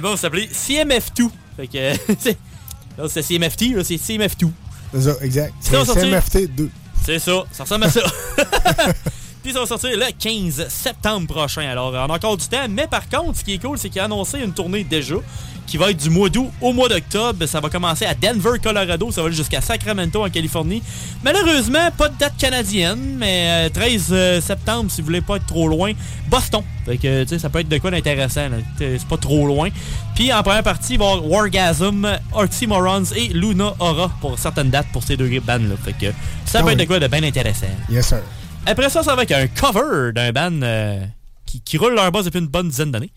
[0.00, 2.38] l'album s'appelait CMF2 fait que c'est
[2.98, 4.50] là c'est CMFT là c'est CMF2
[4.92, 5.54] C'est ça, exact.
[5.60, 6.70] C'est sortir- CMFT 2.
[7.04, 8.00] C'est ça, ça ressemble à ça.
[9.42, 11.62] Puis ça va sortir le 15 septembre prochain.
[11.62, 12.66] Alors, on a encore du temps.
[12.68, 15.16] Mais par contre, ce qui est cool, c'est qu'il a annoncé une tournée déjà
[15.66, 17.46] qui va être du mois d'août au mois d'octobre.
[17.46, 19.10] Ça va commencer à Denver, Colorado.
[19.12, 20.82] Ça va aller jusqu'à Sacramento, en Californie.
[21.22, 25.46] Malheureusement, pas de date canadienne, mais euh, 13 euh, septembre, si vous voulez pas être
[25.46, 25.92] trop loin,
[26.28, 26.62] Boston.
[26.84, 28.48] Fait que, tu sais, ça peut être de quoi d'intéressant.
[28.78, 29.68] C'est pas trop loin.
[30.16, 34.70] Puis en première partie, il va y avoir Wargasm, Oxymorons et Luna Aura pour certaines
[34.70, 35.76] dates pour ces deux bands-là.
[35.84, 36.12] Fait que
[36.46, 37.66] ça Ah peut être de quoi de bien intéressant.
[37.88, 38.22] Yes, sir.
[38.66, 41.04] Après ça, ça va avec un cover d'un band euh,
[41.46, 43.12] qui, qui roule leur base depuis une bonne dizaine d'années.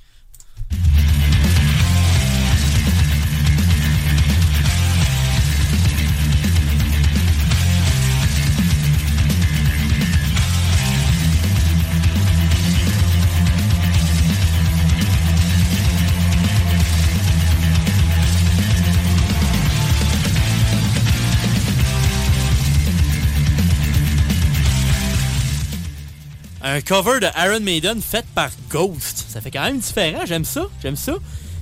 [26.73, 29.25] Un cover de Iron Maiden fait par Ghost.
[29.29, 31.13] Ça fait quand même différent, j'aime ça, j'aime ça.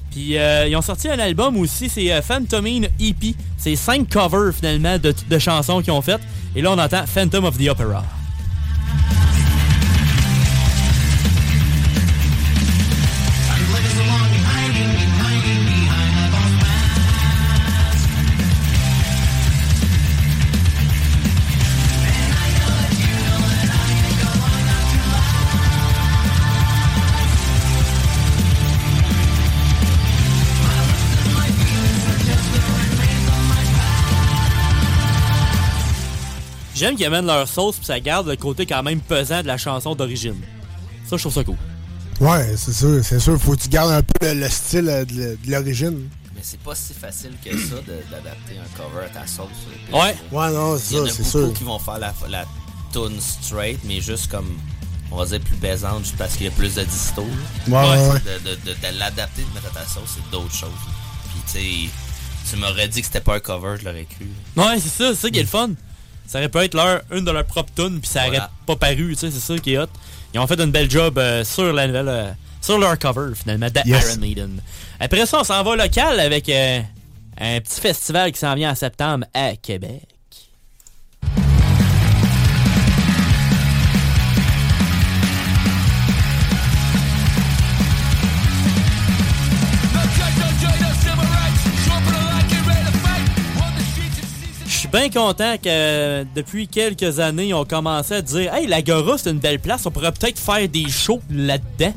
[0.10, 3.36] Puis euh, ils ont sorti un album aussi, c'est euh, Phantomine EP.
[3.58, 6.22] C'est cinq covers finalement de, de chansons qu'ils ont faites.
[6.56, 8.06] Et là on entend Phantom of the Opera.
[36.82, 39.56] J'aime qu'ils amènent leur sauce puis ça garde le côté quand même pesant de la
[39.56, 40.34] chanson d'origine.
[41.08, 41.56] Ça, je trouve ça cool.
[42.20, 43.40] Ouais, c'est sûr, c'est sûr.
[43.40, 46.10] Faut que tu gardes un peu le, le style euh, de, l'origine.
[46.34, 49.50] Mais c'est pas si facile que ça d'adapter un cover à ta sauce.
[49.94, 50.16] Ouais.
[50.32, 51.54] Ouais, non, c'est Il y en ça, a c'est beaucoup sûr.
[51.54, 52.46] qui vont faire la, la
[52.92, 54.50] tune straight, mais juste comme,
[55.12, 57.22] on va dire, plus baisante, juste parce qu'il y a plus de disto.
[57.68, 58.20] Ouais, ouais, ouais.
[58.22, 60.70] De, de, de, de l'adapter, de mettre à ta sauce, c'est d'autres choses.
[61.30, 61.92] Puis, tu sais,
[62.50, 64.28] tu m'aurais dit que c'était pas un cover, je l'aurais cru.
[64.58, 65.70] Ouais, c'est ça, c'est ça qui est le fun.
[66.32, 68.38] Ça aurait pu être leur, une de leurs propres tunes, puis ça Voilà.
[68.46, 69.88] aurait pas paru, tu sais, c'est ça qui est hot.
[70.34, 73.68] Ils ont fait une belle job euh, sur la nouvelle, euh, sur leur cover, finalement,
[73.70, 74.12] de Yes.
[74.14, 74.62] Iron Maiden.
[74.98, 76.80] Après ça, on s'en va local avec euh,
[77.38, 80.04] un petit festival qui s'en vient en septembre à Québec.
[94.82, 99.30] Suis bien content que depuis quelques années, ils ont commencé à dire Hey, l'Agora, c'est
[99.32, 101.94] une belle place, on pourrait peut-être faire des shows là-dedans.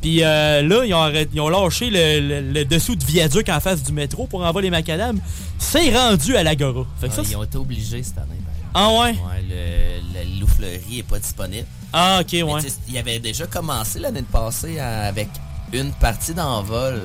[0.00, 3.82] Puis euh, là, ils ont, ils lâché le, le- le dessous de viaduc en face
[3.82, 5.18] du métro pour envoyer les macadam.
[5.58, 6.84] C'est rendu à l'Agora.
[7.00, 8.28] Fait que ça, Ouais, c'est- ils ont été obligés cette année.
[8.38, 8.52] ben.
[8.74, 8.96] Ah ouais?
[9.12, 11.66] Ouais, le, le Loufleury est pas disponible.
[11.92, 12.60] Ah, ok, Mais ouais.
[12.62, 15.28] tu sais, Il avait déjà commencé l'année passée avec
[15.72, 17.00] une partie d'envol.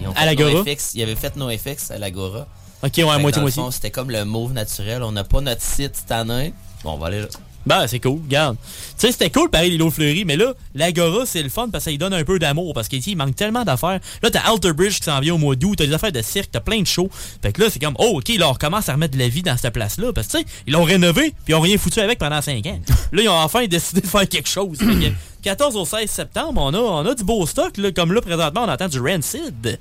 [0.00, 0.62] Ils ont À l'Agora?
[0.94, 2.46] Ils avaient fait NoFX à l'Agora.
[2.84, 3.62] Ok, ouais, moitié-moitié.
[3.70, 5.02] C'était comme le move naturel.
[5.02, 6.52] On n'a pas notre site cette année.
[6.82, 7.28] Bon, on va aller là.
[7.64, 8.58] Ben, c'est cool, regarde.
[8.58, 11.84] Tu sais, c'était cool, pareil, les lots fleuris, mais là, l'Agora, c'est le fun parce
[11.84, 14.00] que ça lui donne un peu d'amour, parce qu'ici, il manque tellement d'affaires.
[14.22, 16.50] Là, t'as Alter Bridge qui s'en vient au mois d'août, t'as des affaires de cirque,
[16.52, 17.08] t'as plein de shows.
[17.40, 19.42] Fait que là, c'est comme, oh, ok, là, on recommence à remettre de la vie
[19.42, 22.00] dans cette place-là, parce que, tu sais, ils l'ont rénové, puis ils ont rien foutu
[22.00, 22.80] avec pendant 5 ans.
[23.12, 24.76] là, ils ont enfin décidé de faire quelque chose.
[24.76, 28.12] Fait que 14 au 16 septembre, on a, on a du beau stock, là, comme
[28.12, 29.78] là, présentement, on entend du Rancid.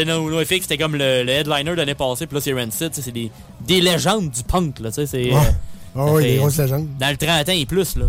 [0.00, 2.52] Tu disais, No, NoFX, c'était comme le, le headliner de l'année passée, puis là, c'est
[2.52, 3.30] Rancid, c'est des,
[3.66, 5.32] des légendes du punk, là, tu sais, c'est...
[5.32, 5.36] Ouais.
[5.36, 5.50] euh,
[5.96, 6.88] Ah oui, des grosses légendes.
[6.98, 8.06] Dans le 30 ans et plus, là,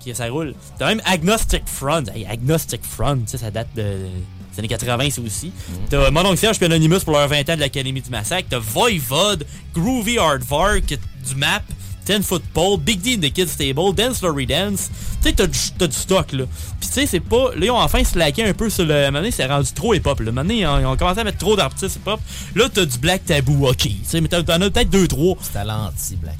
[0.00, 0.54] qui ça roule.
[0.78, 2.04] T'as même Agnostic Front.
[2.14, 5.50] Hey, Agnostic Front, tu sais, ça date de, des années 80, c'est aussi.
[5.90, 8.46] T'as Mon oncle Serge puis Anonymous pour leur 20 ans de l'Académie du Massacre.
[8.50, 11.62] T'as Voivod, Groovy Hardvark, du Map,
[12.04, 14.90] Ten Foot Pole, Big D in the Kids Table, Dance Laurie Dance.
[15.22, 16.44] Tu sais, t'as du, t'as du stock, là.
[16.80, 17.54] Puis tu sais, c'est pas...
[17.54, 19.10] Là, ils ont enfin slacké un peu sur le...
[19.10, 20.30] Donné, c'est rendu trop hip-hop, là.
[20.32, 22.20] Donné, ils ont, ils ont commencé à mettre trop d'artistes hip-hop.
[22.54, 23.76] Là, t'as du Black Taboo, OK.
[23.78, 25.36] Tu sais, mais t'en as peut-être deux, trois.
[25.40, 26.36] C'est à l'anti-Black.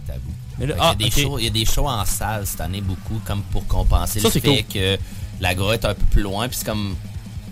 [0.58, 1.14] Mais là- ah, il, y a ok.
[1.14, 4.20] des shows, il y a des shows en salle cette année, beaucoup, comme pour compenser
[4.20, 4.62] Ça, le fait cool.
[4.72, 4.98] que
[5.40, 6.46] la grotte est un peu plus loin.
[6.48, 6.94] Puis c'est comme.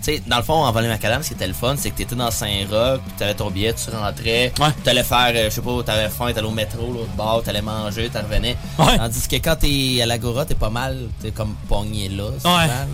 [0.03, 1.95] Tu sais, dans le fond, en volant macadam, ce qui était le fun, c'est que
[1.95, 4.51] t'étais dans Saint-Roch, puis t'avais ton billet, tu rentrais,
[4.83, 8.09] t'allais faire, euh, je sais pas, t'avais faim, t'allais au métro, l'autre bord, t'allais manger,
[8.09, 8.57] t'en revenais.
[8.77, 12.67] Tandis que quand t'es à l'Agora, t'es pas mal, t'es comme pogné là, souvent, Ouais.
[12.67, 12.85] là.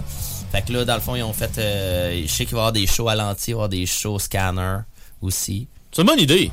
[0.51, 2.61] Fait que là, dans le fond, ils ont fait, euh, je sais qu'il va y
[2.61, 4.77] avoir des shows à l'anti, il va y avoir des shows scanner
[5.21, 5.67] aussi.
[5.91, 6.51] C'est une bonne idée.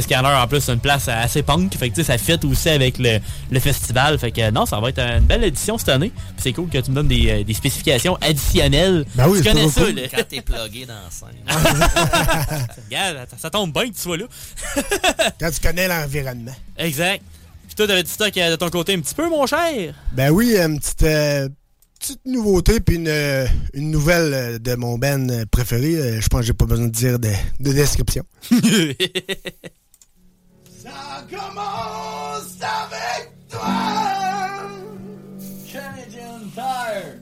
[0.00, 1.76] Scanner, en plus, une place assez punk.
[1.76, 3.18] Fait que, tu sais, ça fit aussi avec le,
[3.50, 4.18] le festival.
[4.18, 6.10] Fait que, non, ça va être une belle édition cette année.
[6.14, 9.04] Puis c'est cool que tu me donnes des, euh, des spécifications additionnelles.
[9.14, 9.94] Ben oui, tu connais ça, cool.
[9.94, 10.02] là.
[10.10, 11.28] Quand t'es plugué dans la scène.
[12.86, 14.24] Regarde, ça- ça tombe bien que tu sois là.
[15.40, 16.54] Quand tu connais l'environnement.
[16.78, 17.22] Exact.
[17.66, 19.94] Puis toi, t'avais du stock euh, de ton côté un petit peu, mon cher?
[20.12, 21.48] Ben oui, une petite, euh,
[21.98, 26.20] petite nouveauté, puis une, une nouvelle de mon band euh, préféré.
[26.20, 27.30] Je pense que j'ai pas besoin de dire de,
[27.60, 28.24] de description.
[31.30, 33.60] Ça commence avec toi.
[35.70, 37.20] Canadian Tire.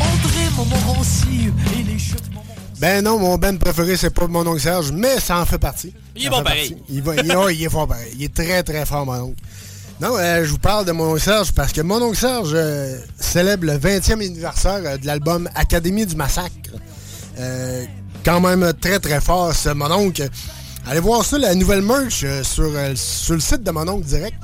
[0.00, 2.22] André Montmorency et les chutes
[2.80, 5.92] Ben non, mon band préféré, c'est pas mon oncle Serge, mais ça en fait partie.
[6.16, 6.70] Il est bon pareil.
[6.70, 6.84] partie.
[6.88, 8.12] Il, va, il, ouais, il est fort pareil.
[8.16, 9.42] Il est très, très fort, mon oncle.
[10.00, 12.98] Non, euh, je vous parle de mon oncle Serge parce que mon oncle Serge euh,
[13.18, 16.50] célèbre le 20e anniversaire euh, de l'album Académie du Massacre.
[17.38, 17.84] Euh,
[18.24, 20.28] quand même très, très fort, ce mon oncle.
[20.86, 24.06] Allez voir ça, la nouvelle merch euh, sur, euh, sur le site de mon oncle
[24.06, 24.36] direct.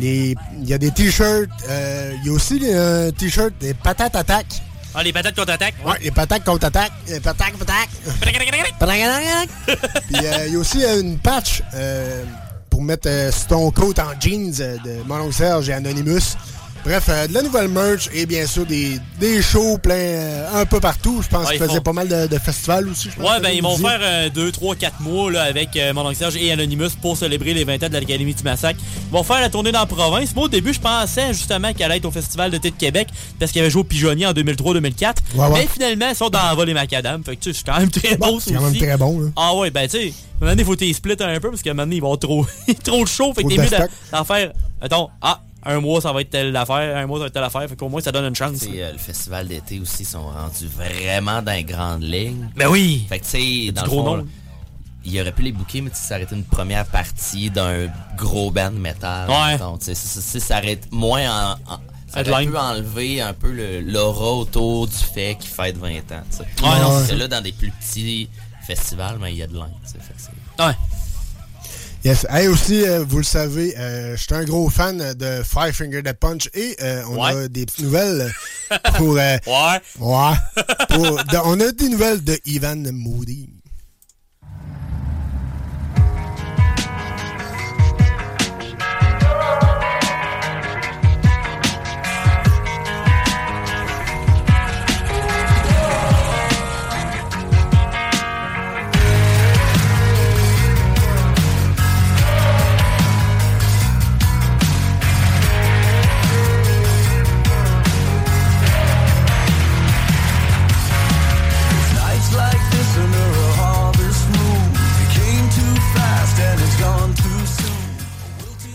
[0.00, 1.50] Il y a des t-shirts.
[1.68, 4.62] Il y a aussi un t-shirt des patates attaques.
[4.94, 5.74] Ah, les patates contre-attaque.
[5.86, 6.92] Ouais, les patates contre-attaque.
[7.08, 7.88] Les patates contre-attaque.
[10.08, 11.62] Puis il y a aussi une patch
[12.68, 13.08] pour mettre
[13.46, 16.36] ton coat en jeans de mon oncle Serge et Anonymous.
[16.84, 20.64] Bref, euh, de la nouvelle merch et bien sûr des, des shows plein euh, un
[20.64, 21.20] peu partout.
[21.22, 23.10] Je pense Ouais, qu'ils ils faisaient font- pas mal de, de festivals aussi.
[23.10, 25.92] je pense, Ouais, que ben ils vont faire 2, 3, 4 mois là, avec euh,
[25.92, 28.80] mon oncle Serge et Anonymous pour célébrer les 20 ans de l'Académie du Massacre.
[29.08, 30.34] Ils vont faire la tournée dans la province.
[30.34, 33.08] Moi, au début, je pensais justement qu'elle allait être au Festival de thé de Québec
[33.38, 35.14] parce qu'il avait joué au Pigeonnier en 2003-2004.
[35.34, 35.48] Ouais, ouais.
[35.60, 37.22] Mais finalement, ils sont dans Vol et Macadam.
[37.22, 39.28] Fait que tu sais, c'est quand même très bon, c'est quand même très bon, là.
[39.36, 41.96] Ah ouais, ben tu sais, donné, il faut t'y split un peu parce moment donné,
[41.96, 42.46] ils vont trop,
[42.84, 43.34] trop chaud.
[43.34, 43.68] Fait que t'es mieux
[44.12, 47.26] d'en faire, attends, ah, un mois ça va être telle affaire, un mois ça va
[47.28, 47.68] être telle affaire.
[47.68, 48.64] Fait qu'au moins ça donne une chance.
[48.72, 52.48] Euh, le festival d'été aussi sont rendus vraiment dans les grandes lignes.
[52.56, 53.04] Ben oui!
[53.08, 54.26] Fait que tu sais, dans le gros fond, nom.
[55.04, 58.70] il aurait pu les booker, mais ça aurait été une première partie d'un gros band
[58.72, 59.28] metal.
[59.28, 59.58] Ouais.
[59.58, 61.72] Donc, ça- aurait été moins en...
[61.74, 61.80] en-
[62.12, 66.22] ça aurait pu enlever un peu le- l'aura autour du fait qu'il fête 20 ans.
[66.40, 68.28] Ouais, non, Parce c'est là, dans des plus petits
[68.66, 69.98] festivals, mais il y a de c'est-
[70.64, 70.72] Ouais.
[72.02, 72.24] Yes.
[72.30, 76.00] Hey, aussi, euh, vous le savez, euh, je suis un gros fan de Five Finger
[76.00, 77.44] Death Punch et euh, on Ouais.
[77.44, 78.32] a des petites nouvelles
[78.96, 79.18] pour.
[79.18, 79.80] euh, Ouais.
[79.98, 80.34] Ouais.
[80.88, 83.50] Pour- de- on a des nouvelles de Ivan Moody.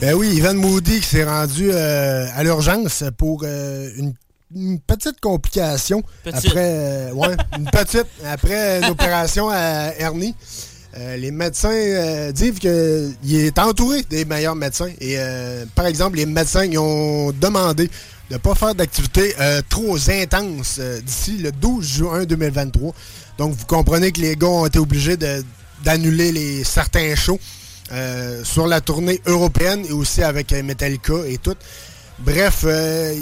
[0.01, 4.13] Ben oui, Ivan Moody qui s'est rendu euh, à l'urgence pour euh, une,
[4.55, 6.03] une petite complication.
[6.23, 6.45] Petite.
[6.47, 8.05] Après, euh, ouais, une petite.
[8.25, 10.35] Après une opération à hernie.
[10.97, 14.91] Euh, les médecins disent qu'il est entouré des meilleurs médecins.
[15.01, 15.17] Et
[15.75, 17.89] par exemple, les médecins ils ont demandé
[18.29, 22.93] de ne pas faire d'activité euh, trop intense euh, d'ici le 12 juin 2023.
[23.37, 25.17] Donc, vous comprenez que les gars ont été obligés
[25.83, 27.39] d'annuler les certains shows
[27.91, 31.55] euh, sur la tournée européenne et aussi avec euh, Metallica et tout.
[32.19, 33.15] Bref, euh,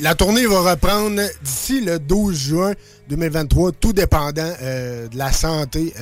[0.00, 2.72] la tournée va reprendre d'ici le 12 juin
[3.08, 5.94] 2023, tout dépendant euh, de la santé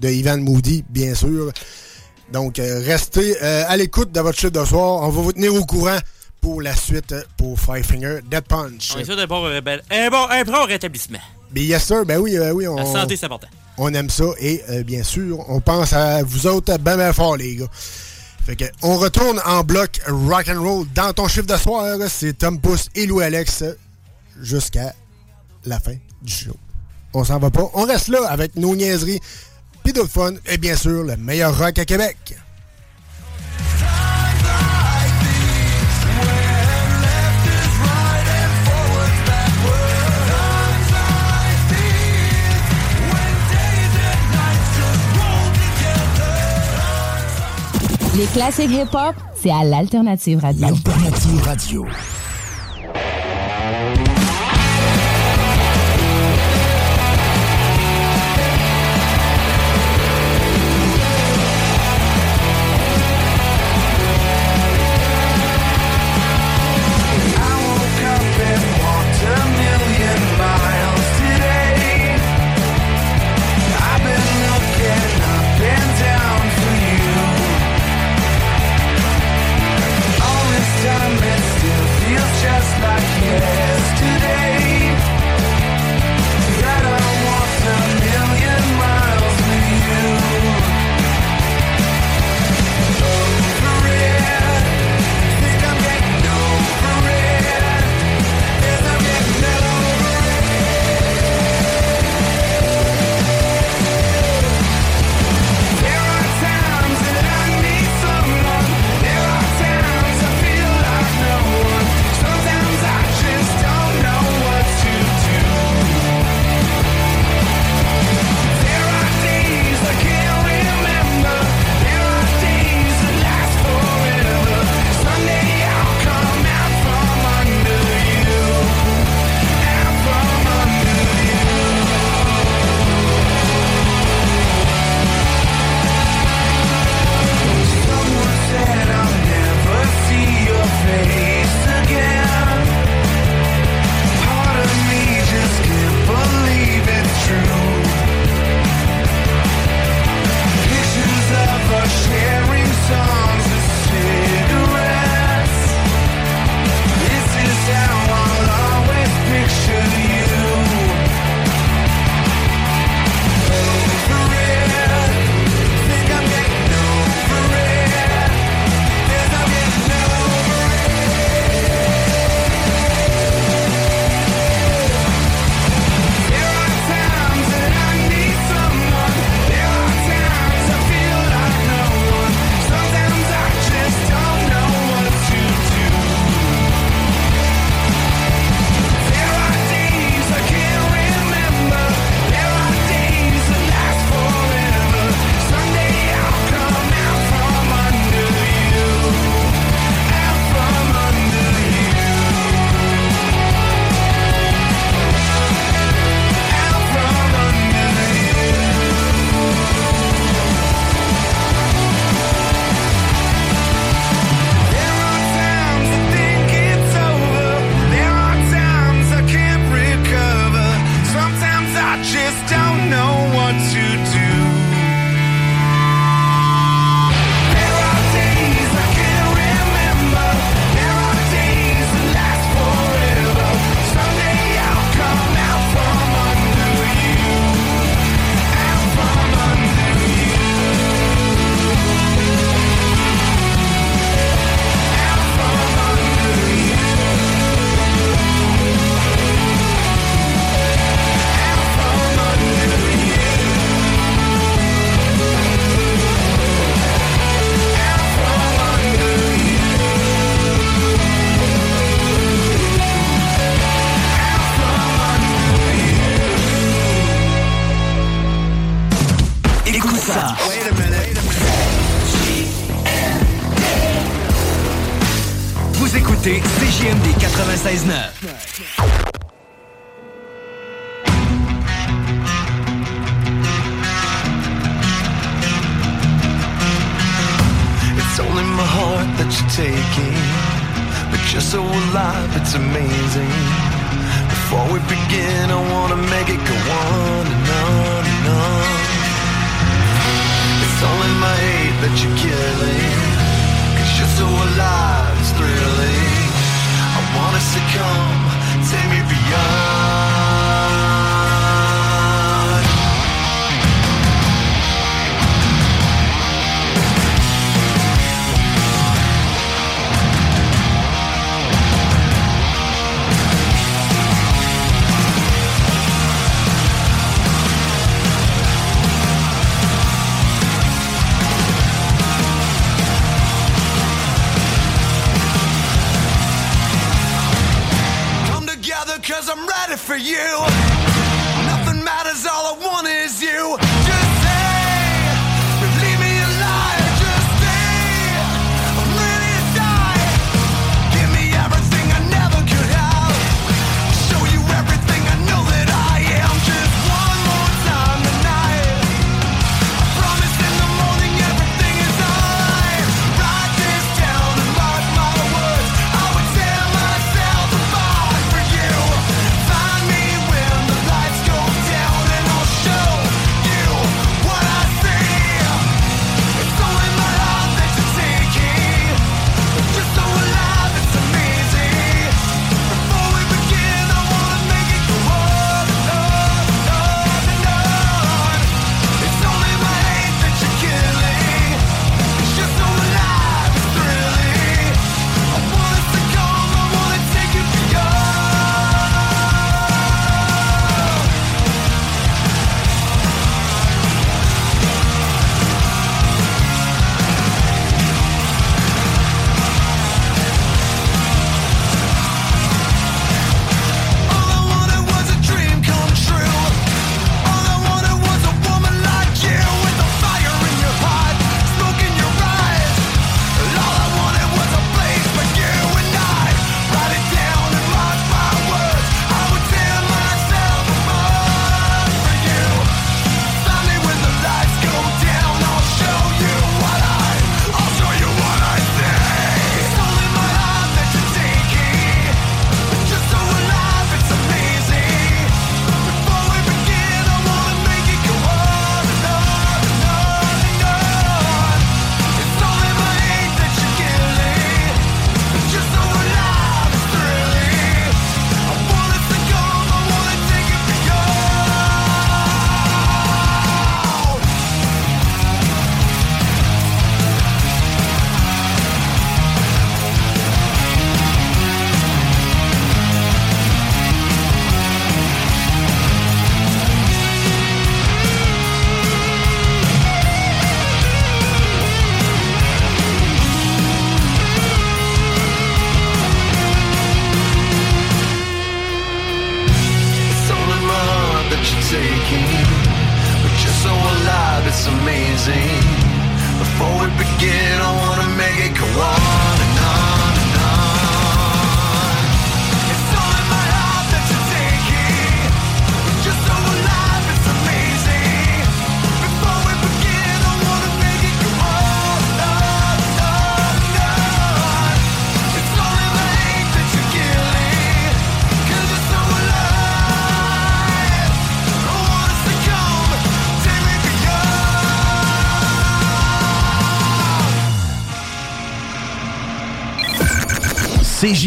[0.00, 1.52] de Ivan Moody, bien sûr.
[2.32, 5.02] Donc, restez à l'écoute de votre chiffre de soir.
[5.02, 5.98] On va vous tenir au courant
[6.40, 8.92] pour la suite pour Five Finger Dead Punch.
[8.96, 9.60] On est sûr d'un bon, un
[10.10, 11.18] bon, un bon rétablissement.
[11.54, 12.66] Mais yes sir, ben oui, ben oui.
[12.68, 13.48] On, La santé, c'est important.
[13.82, 17.38] On aime ça et euh, bien sûr, on pense à vous autres ben ben fort
[17.38, 17.68] les gars.
[18.44, 22.36] Fait que on retourne en bloc rock and roll dans ton chiffre de soir, c'est
[22.36, 23.64] Tom Pouce et Louis Alex
[24.40, 24.94] jusqu'à
[25.64, 26.56] la fin du show.
[27.14, 29.20] On s'en va pas, on reste là avec nos niaiseries,
[29.82, 32.36] pis d'autres fun et bien sûr le meilleur rock à Québec.
[48.16, 50.66] Les classiques hip-hop, c'est à l'Alternative Radio.
[50.66, 51.86] Alternative Radio.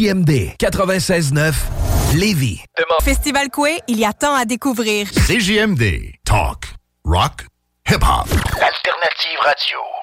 [0.04, 1.54] CJMD 96.9
[2.14, 2.62] Lévis.
[3.02, 5.08] Festival Coué, il y a tant à découvrir.
[5.10, 6.12] CJMD.
[6.26, 6.66] Talk.
[7.06, 7.46] Rock.
[7.90, 8.28] Hip-hop.
[8.62, 10.03] Alternative Radio.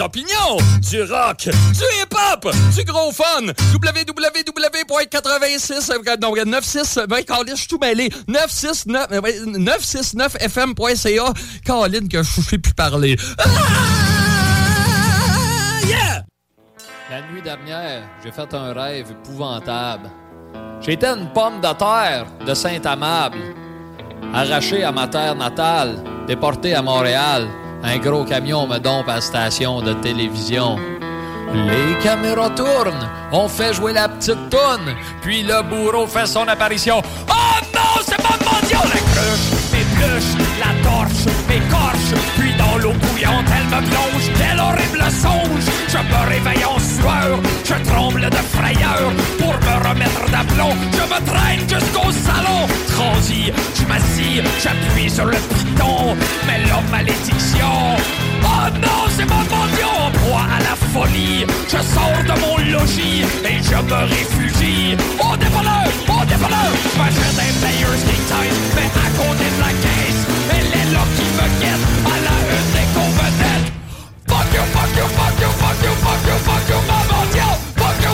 [0.00, 0.56] Opinions,
[0.90, 7.78] du rock, du hip-hop, du gros fun www.86 euh, non, 96 ben, je suis tout
[7.78, 11.32] mêlé 969 euh, ouais, 969fm.ca
[11.66, 13.42] Colin que je sais plus parler Ah!
[15.86, 16.24] Yeah!
[17.10, 20.08] La nuit dernière, j'ai fait un rêve épouvantable.
[20.80, 23.38] J'étais une pomme de terre de Saint-Amable,
[24.32, 25.96] arrachée à ma terre natale,
[26.26, 27.48] déportée à Montréal.
[27.84, 30.78] Un gros camion me dompe à station de télévision.
[31.52, 37.02] Les caméras tournent, on fait jouer la petite toune, puis le bourreau fait son apparition.
[37.28, 38.80] Oh non, c'est pas mondial!
[38.84, 41.26] La cruche, m'épluche, la torche,
[42.94, 44.26] bouillante, elle me plonge.
[44.38, 45.66] Quel horrible songe!
[45.88, 49.12] Je me réveille en sueur, je tremble de frayeur.
[49.38, 52.66] Pour me remettre d'aplomb, je me traîne jusqu'au salon.
[52.88, 56.16] Transi, je m'assis, j'appuie sur le piton,
[56.46, 57.96] mais l'homme malédiction.
[58.44, 61.44] Oh non, c'est mon mendiant en proie à la folie.
[61.68, 64.96] Je sors de mon logis et je me réfugie.
[65.20, 70.80] Au dépanneur, au dépanneur, m'achète un Players Time, mais à côté de la caisse, elle
[70.80, 72.41] est là qui me guette à la des.
[74.26, 77.58] Fuck you, fuck you, fuck you, fuck you, fuck you, fuck you, ma mendiant.
[77.76, 78.12] Fuck you,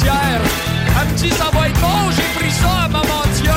[0.00, 0.40] gouttière.
[1.00, 3.52] Elle me dit ça va être bon, j'ai pris ça à Maman Dion.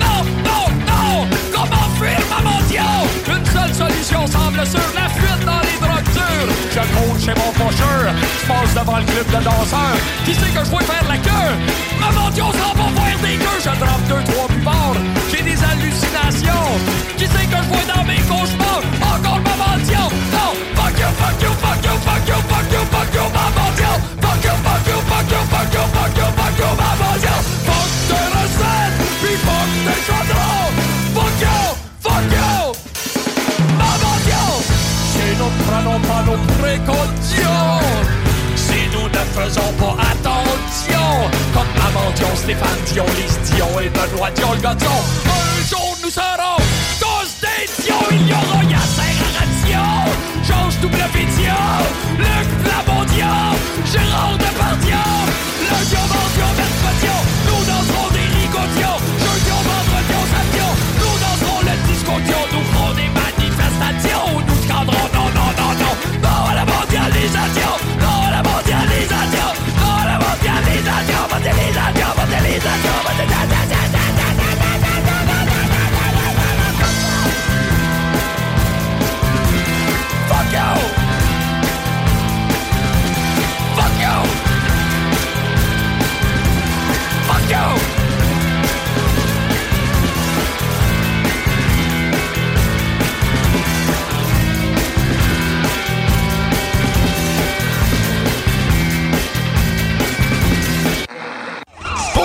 [0.00, 1.26] Non, non, non!
[1.52, 3.34] Comment fuir Maman Dion?
[3.34, 6.52] Une seule solution semble sûre, la fuite dans les drogues dures.
[6.70, 9.98] Je cours chez mon pocheur, je passe devant le club de danseurs.
[10.24, 11.52] Qui sait que je vais faire la queue?
[12.00, 15.02] Maman Dion s'en va faire des queues, je drape deux, trois bubards.
[15.30, 16.70] J'ai des hallucinations.
[17.16, 17.99] Qui sait que je vois dans
[39.30, 41.08] faisons pas attention,
[41.54, 46.10] comme Maman Dion, Stéphane Dion, Lise Dion et Benoît Dion, le gâteau, un jour nous
[46.10, 46.58] serons
[46.98, 50.10] tous des Dions, il y aura Yasser Aration,
[50.42, 51.26] Georges W.
[51.36, 51.66] Dion,
[52.18, 53.54] Luc Plamondien,
[53.92, 55.04] Gérard Depardieu,
[55.62, 56.04] le Dion,
[56.58, 60.10] Maître Dion, nous danserons des rigotions, jeudi au vendredi
[61.00, 65.94] nous danserons le disco Dion, nous ferons des manifestations, nous scandrons non, non, non, non,
[66.22, 68.49] non à la mondialisation, non
[69.00, 73.00] mondialisation, non à la mondialisation, mondialisation, mondialisation,
[73.40, 73.59] Fuck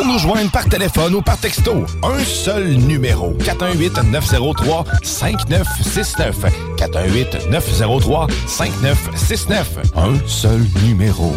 [0.08, 3.34] Nous joindre par téléphone ou par texto, un seul numéro.
[3.40, 6.36] 418-903-5969.
[6.78, 9.66] 418-903-5969.
[9.96, 11.34] Un seul numéro.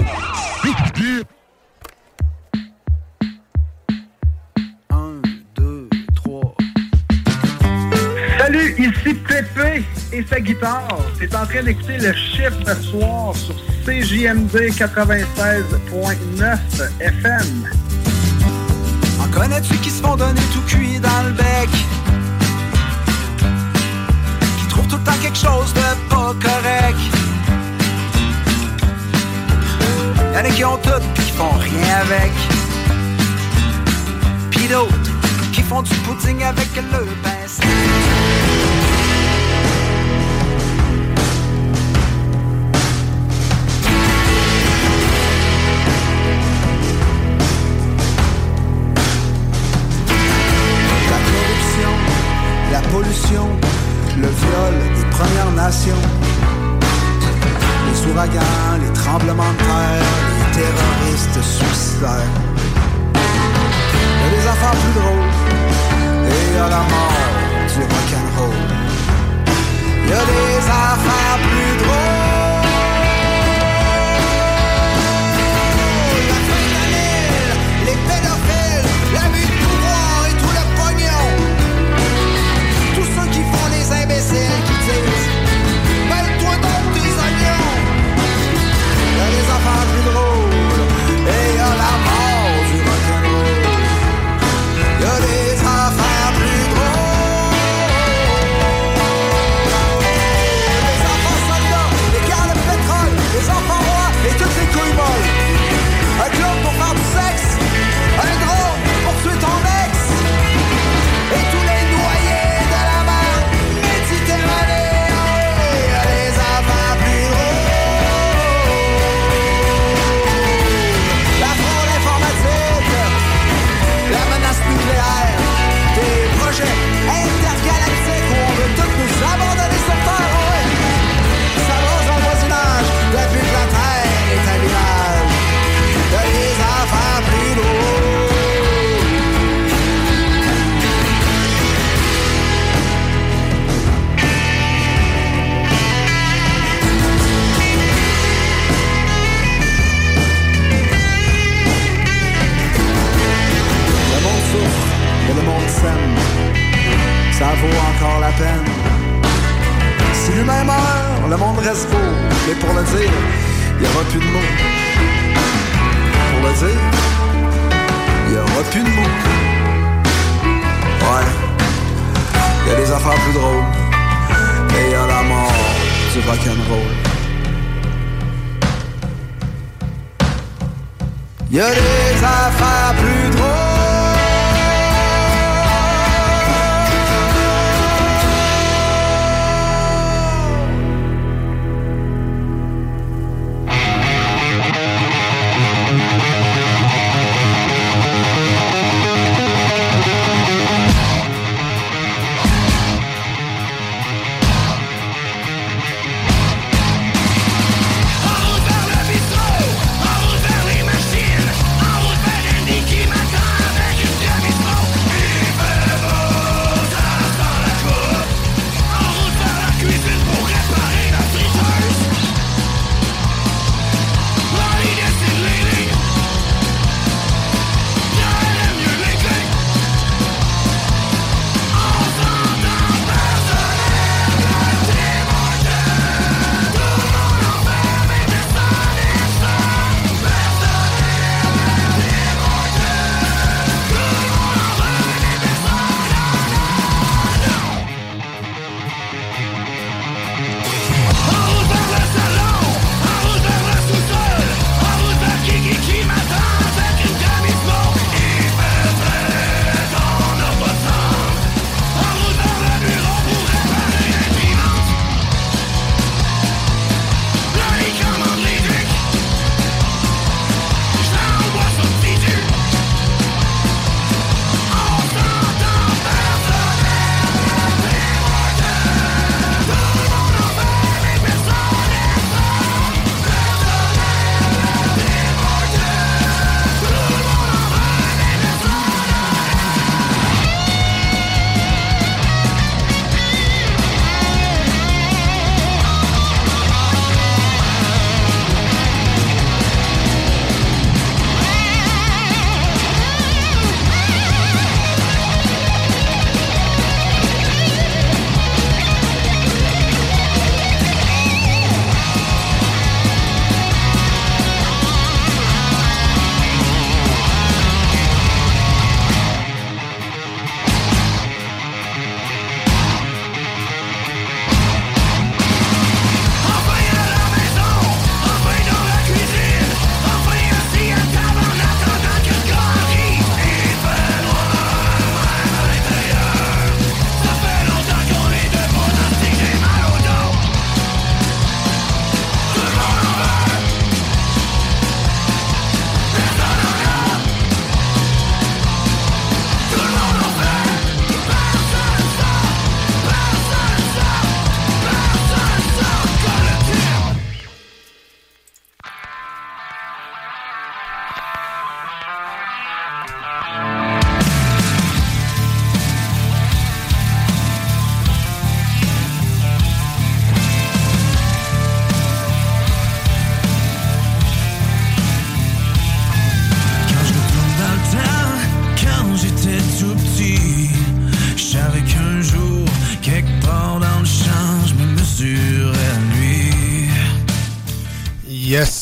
[8.38, 9.82] Salut, ici Pépé
[10.12, 10.98] et sa guitare.
[11.18, 13.54] T'es en train d'écouter le chiffre de soir sur
[13.86, 16.58] CJMD 96.9
[17.00, 17.87] FM.
[19.38, 21.70] Connais-tu qui se font donner tout cuit dans le bec?
[24.58, 26.98] Qui trouvent tout le temps quelque chose de pas correct?
[30.34, 32.32] Y'en a qui ont tout pis qui font rien avec.
[34.50, 38.07] Pis d'autres qui font du pudding avec le pain
[53.08, 56.04] le viol des Premières Nations.
[57.86, 60.08] Les ouragans, les tremblements de terre,
[60.38, 62.34] les terroristes suicidaires.
[63.14, 65.30] Il y a des affaires plus drôles
[66.26, 67.18] et il y a la mort
[67.72, 68.60] du rock'n'roll.
[70.04, 72.17] Il y a des affaires plus drôles.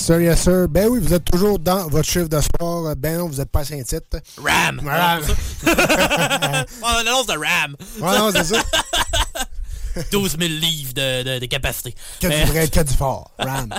[0.07, 0.69] Sir, yes, sir.
[0.69, 2.95] Ben oui, vous êtes toujours dans votre chiffre de sport.
[2.97, 4.17] Ben non, vous n'êtes pas à Saint-Tite.
[4.43, 4.81] Ram!
[4.85, 5.23] Ram.
[6.83, 7.77] On annonce de RAM.
[8.01, 8.63] Ouais, non, c'est ça.
[10.13, 11.95] 12 000 livres de, de- de capacité.
[12.21, 13.31] Que Mais- du vrai, que du fort.
[13.39, 13.71] Ram.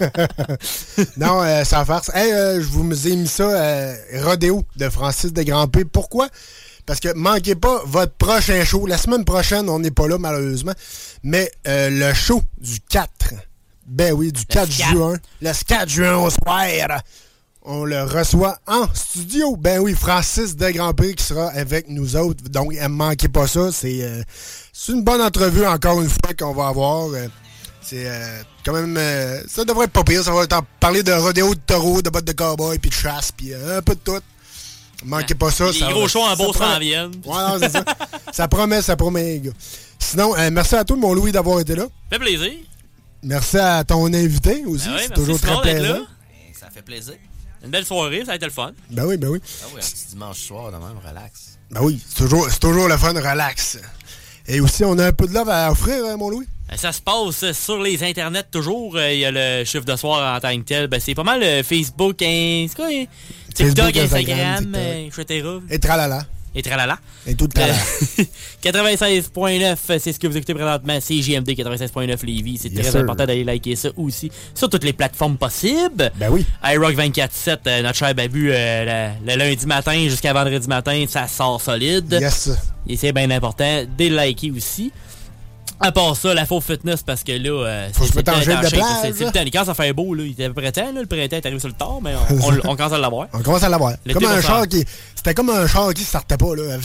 [1.16, 2.10] non, euh, sans farce.
[2.14, 5.84] Hey, euh, je vous ai mis ça, euh, Rodéo de Francis de Grand-P.
[5.84, 6.28] Pourquoi?
[6.86, 8.86] Parce que manquez pas votre prochain show.
[8.86, 10.74] La semaine prochaine, on n'est pas là, malheureusement.
[11.24, 13.10] Mais euh, le show du 4.
[13.86, 14.84] Ben oui, du 4 scat.
[14.90, 15.16] juin.
[15.40, 16.66] Le 4 juin au soir.
[17.68, 19.56] On le reçoit en studio.
[19.56, 22.44] Ben oui, Francis de Grand-P qui sera avec nous autres.
[22.48, 23.72] Donc, ne manquez pas ça.
[23.72, 24.22] C'est euh,
[24.72, 27.08] c'est une bonne entrevue, encore une fois, qu'on va avoir.
[27.08, 27.26] Euh,
[27.82, 28.96] c'est euh, quand même...
[28.96, 30.22] euh, ça devrait être pas pire.
[30.22, 30.46] Ça va
[30.78, 33.94] parler de rodéo de taureau, de bottes de cowboy, puis de chasse, puis un peu
[33.94, 34.20] de tout.
[35.04, 35.66] Manquez pas ça.
[35.66, 37.12] Les ça gros shows en promet- s'en viennent.
[37.24, 37.84] Ouais, non, c'est ça.
[38.32, 39.52] ça promet, ça promet, les gars.
[39.98, 41.86] Sinon, merci à toi, mon Louis, d'avoir été là.
[42.10, 42.52] Fait plaisir.
[43.26, 44.86] Merci à ton invité aussi.
[44.88, 45.94] Ben ouais, c'est toujours très d'être là.
[45.94, 46.06] plaisant.
[46.60, 47.14] Ça fait plaisir.
[47.64, 48.70] Une belle soirée, ça a été le fun.
[48.90, 49.40] Ben oui, ben oui.
[49.62, 51.58] Ah oui, un petit dimanche soir de même, relax.
[51.72, 53.78] Ben oui, c'est toujours, c'est toujours le fun, relax.
[54.46, 56.46] Et aussi, on a un peu de love à offrir, hein, mon Louis?
[56.72, 58.94] Euh, Ça se passe sur les internets toujours.
[58.96, 60.86] Euh, Il y a le chiffre de soir en tant que tel.
[60.86, 63.06] Ben, c'est pas mal euh, Facebook, hein, c'est quoi, hein?
[63.52, 65.48] TikTok, Facebook, Instagram, Instagram, euh, etc.
[65.70, 66.26] Et tralala.
[66.58, 66.98] Et tralala.
[67.26, 67.76] Et tout le tralala.
[68.18, 68.24] Euh,
[68.64, 70.98] 96.9, c'est ce que vous écoutez présentement.
[71.00, 72.58] C'est JMD 96.9 Lévis.
[72.62, 76.10] C'est Yes, très important d'aller liker ça aussi sur toutes les plateformes possibles.
[76.16, 76.44] Ben oui.
[76.64, 81.28] iRock 24-7, euh, notre cher Babu, euh, le, le lundi matin jusqu'à vendredi matin, ça
[81.28, 82.18] sort solide.
[82.20, 82.50] Yes.
[82.88, 84.90] Et c'est bien important de liker aussi.
[85.78, 88.44] À part ça, la faux fitness, parce que là, euh, Faut c'est le temps de
[89.30, 89.50] plage.
[89.52, 91.46] Quand ça fait beau, là, il était à peu près temps, là, le printemps est
[91.46, 93.28] arrivé sur le tard, mais on, on, on commence à l'avoir.
[93.32, 93.94] On commence à l'avoir.
[94.12, 94.84] Comme un char qui.
[95.14, 96.78] C'était comme un char qui sortait pas, là.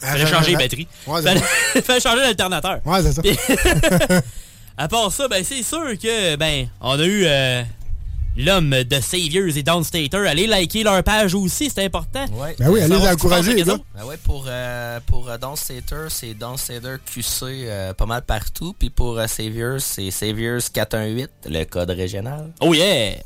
[0.00, 0.88] Fallait changer les batteries.
[1.06, 1.22] Ouais,
[1.82, 2.78] Fallait, changer l'alternateur.
[2.84, 3.22] Ouais, c'est ça.
[4.80, 7.64] À part ça, ben c'est sûr que ben on a eu euh,
[8.38, 10.26] l'homme de Saviors et Downstater.
[10.26, 12.24] Allez liker leur page aussi, c'est important.
[12.32, 12.54] Ouais.
[12.58, 13.76] Ben oui, allez les encourager, les gars.
[13.94, 18.74] Ben ouais, pour, euh, pour euh, Downstater, c'est Downstater QC euh, pas mal partout.
[18.78, 22.50] Puis pour euh, Saviors, c'est Saviors 418, le code régional.
[22.60, 23.16] Oh yeah!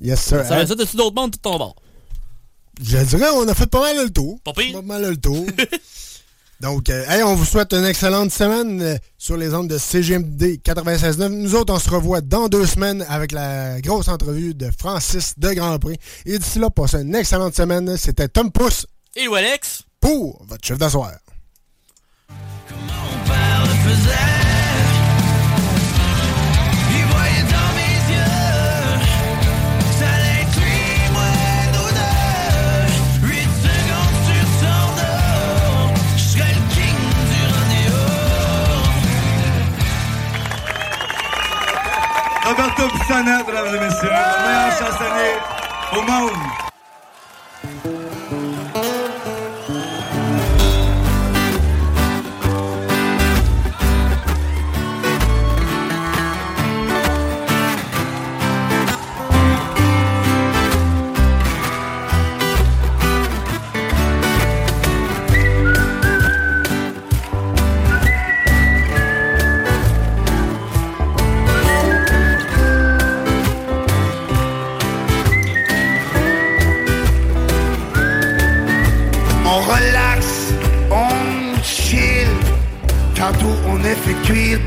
[0.00, 0.44] Yes, sir.
[0.46, 0.66] Ça, Hein?
[0.66, 1.74] ça t'as-tu d'autres mondes tout ton bord?
[2.80, 4.38] Je dirais, on a fait pas mal le tour.
[4.44, 4.72] Pas pire.
[4.74, 5.44] Pas mal le tour.
[6.60, 10.58] Donc, euh, hey, on vous souhaite une excellente semaine euh, sur les ondes de CGMD
[10.64, 11.28] 96.9.
[11.28, 15.52] Nous autres, on se revoit dans deux semaines avec la grosse entrevue de Francis de
[15.52, 15.98] Grand Prix.
[16.26, 17.96] Et d'ici là, passez une excellente semaine.
[17.96, 19.82] C'était Tom Pousse Et Alex?
[20.00, 21.12] pour votre chef d'asseoir.
[42.48, 45.36] Roberto Pisana, mesdames et messieurs, le meilleur chansonnier
[45.92, 47.97] au monde.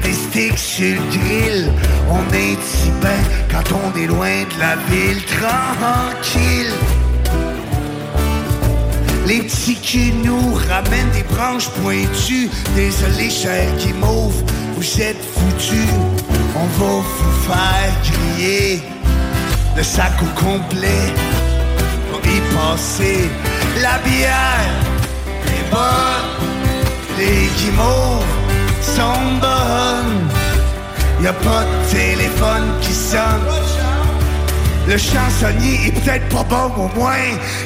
[0.04, 1.72] Des sticks sur le grill.
[2.10, 6.74] On est si bien quand on est loin de la ville, tranquille.
[9.28, 12.50] Les petits qui nous ramènent des branches pointues.
[12.76, 14.44] Désolé, cher guimauve,
[14.76, 15.90] vous êtes foutus.
[16.56, 18.82] On va vous faire griller
[19.76, 21.14] le sac au complet
[22.12, 23.30] pour y passer.
[23.82, 24.70] La bière
[25.48, 26.50] est bonne,
[27.18, 28.41] les guimauves
[28.82, 30.30] sont bonnes.
[31.22, 33.45] Y a pas de téléphone qui sonne.
[34.88, 37.14] Le chansonnier est peut-être pas bon, au moins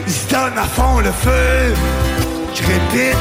[0.06, 1.74] il se donne à fond le feu.
[2.54, 3.18] Je répète,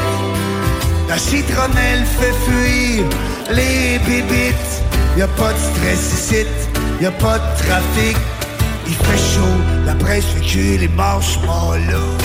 [1.07, 3.05] la citronnelle fait fuir
[3.51, 4.83] les bébites.
[5.17, 6.45] Y a pas de stress ici,
[7.01, 8.17] y a pas de trafic.
[8.87, 12.17] Il fait chaud, la presse fait cuire les marshmallows.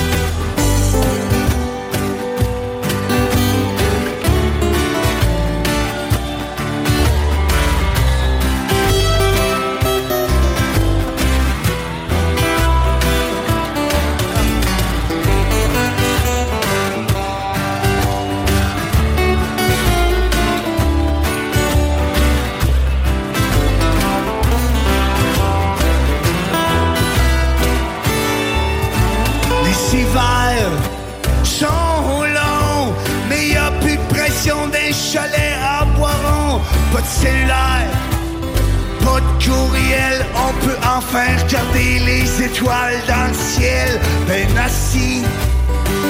[41.01, 44.01] Enfin regarder les étoiles dans le ciel.
[44.29, 45.23] Ben assis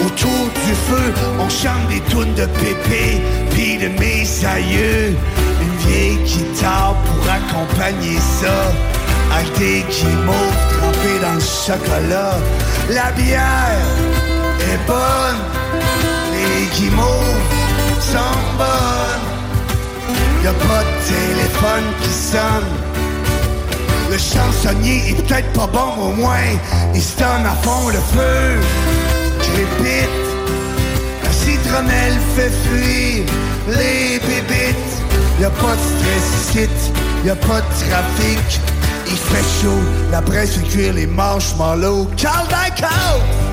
[0.05, 5.17] autour du feu, on chante des tunes de pépé, puis de mes aïeux.
[5.63, 8.59] Une vieille guitare pour accompagner ça.
[9.33, 12.37] Avec des guimauves trempés dans le chocolat.
[12.91, 13.87] La bière
[14.73, 15.41] est bonne,
[16.35, 17.47] les guimauves
[18.01, 19.29] sont bonnes.
[20.43, 23.10] Y a pas de téléphone qui sonne.
[24.11, 26.37] Le chansonnier est peut-être pas bon, au moins
[26.93, 28.59] il se à fond le feu.
[29.39, 30.11] Crépite,
[31.23, 33.25] la citronnelle fait fuir
[33.69, 34.77] les bébites.
[35.41, 36.69] Y a pas de stress ici,
[37.25, 38.61] y a pas de trafic.
[39.07, 39.79] Il fait chaud,
[40.11, 42.09] la presse fait cuire les marshmallows.
[42.17, 43.50] Carl Dyke La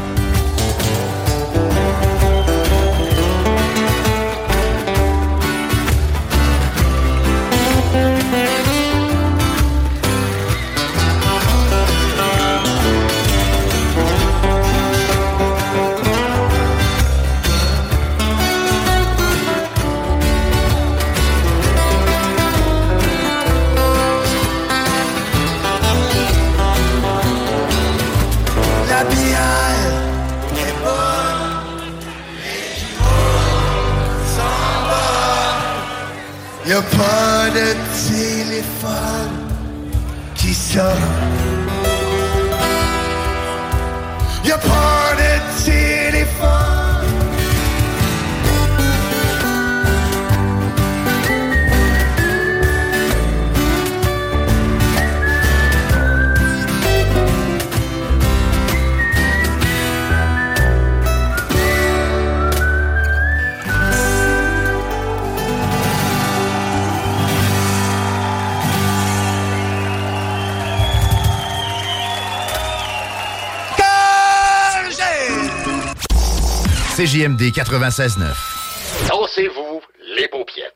[77.18, 79.08] CJMD 96.9.
[79.10, 79.82] Dansez-vous
[80.16, 80.74] les paupiètes.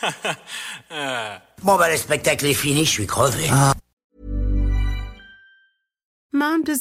[1.62, 3.48] Bon, bah, le spectacle est fini, je suis crevé.
[3.50, 3.73] Mom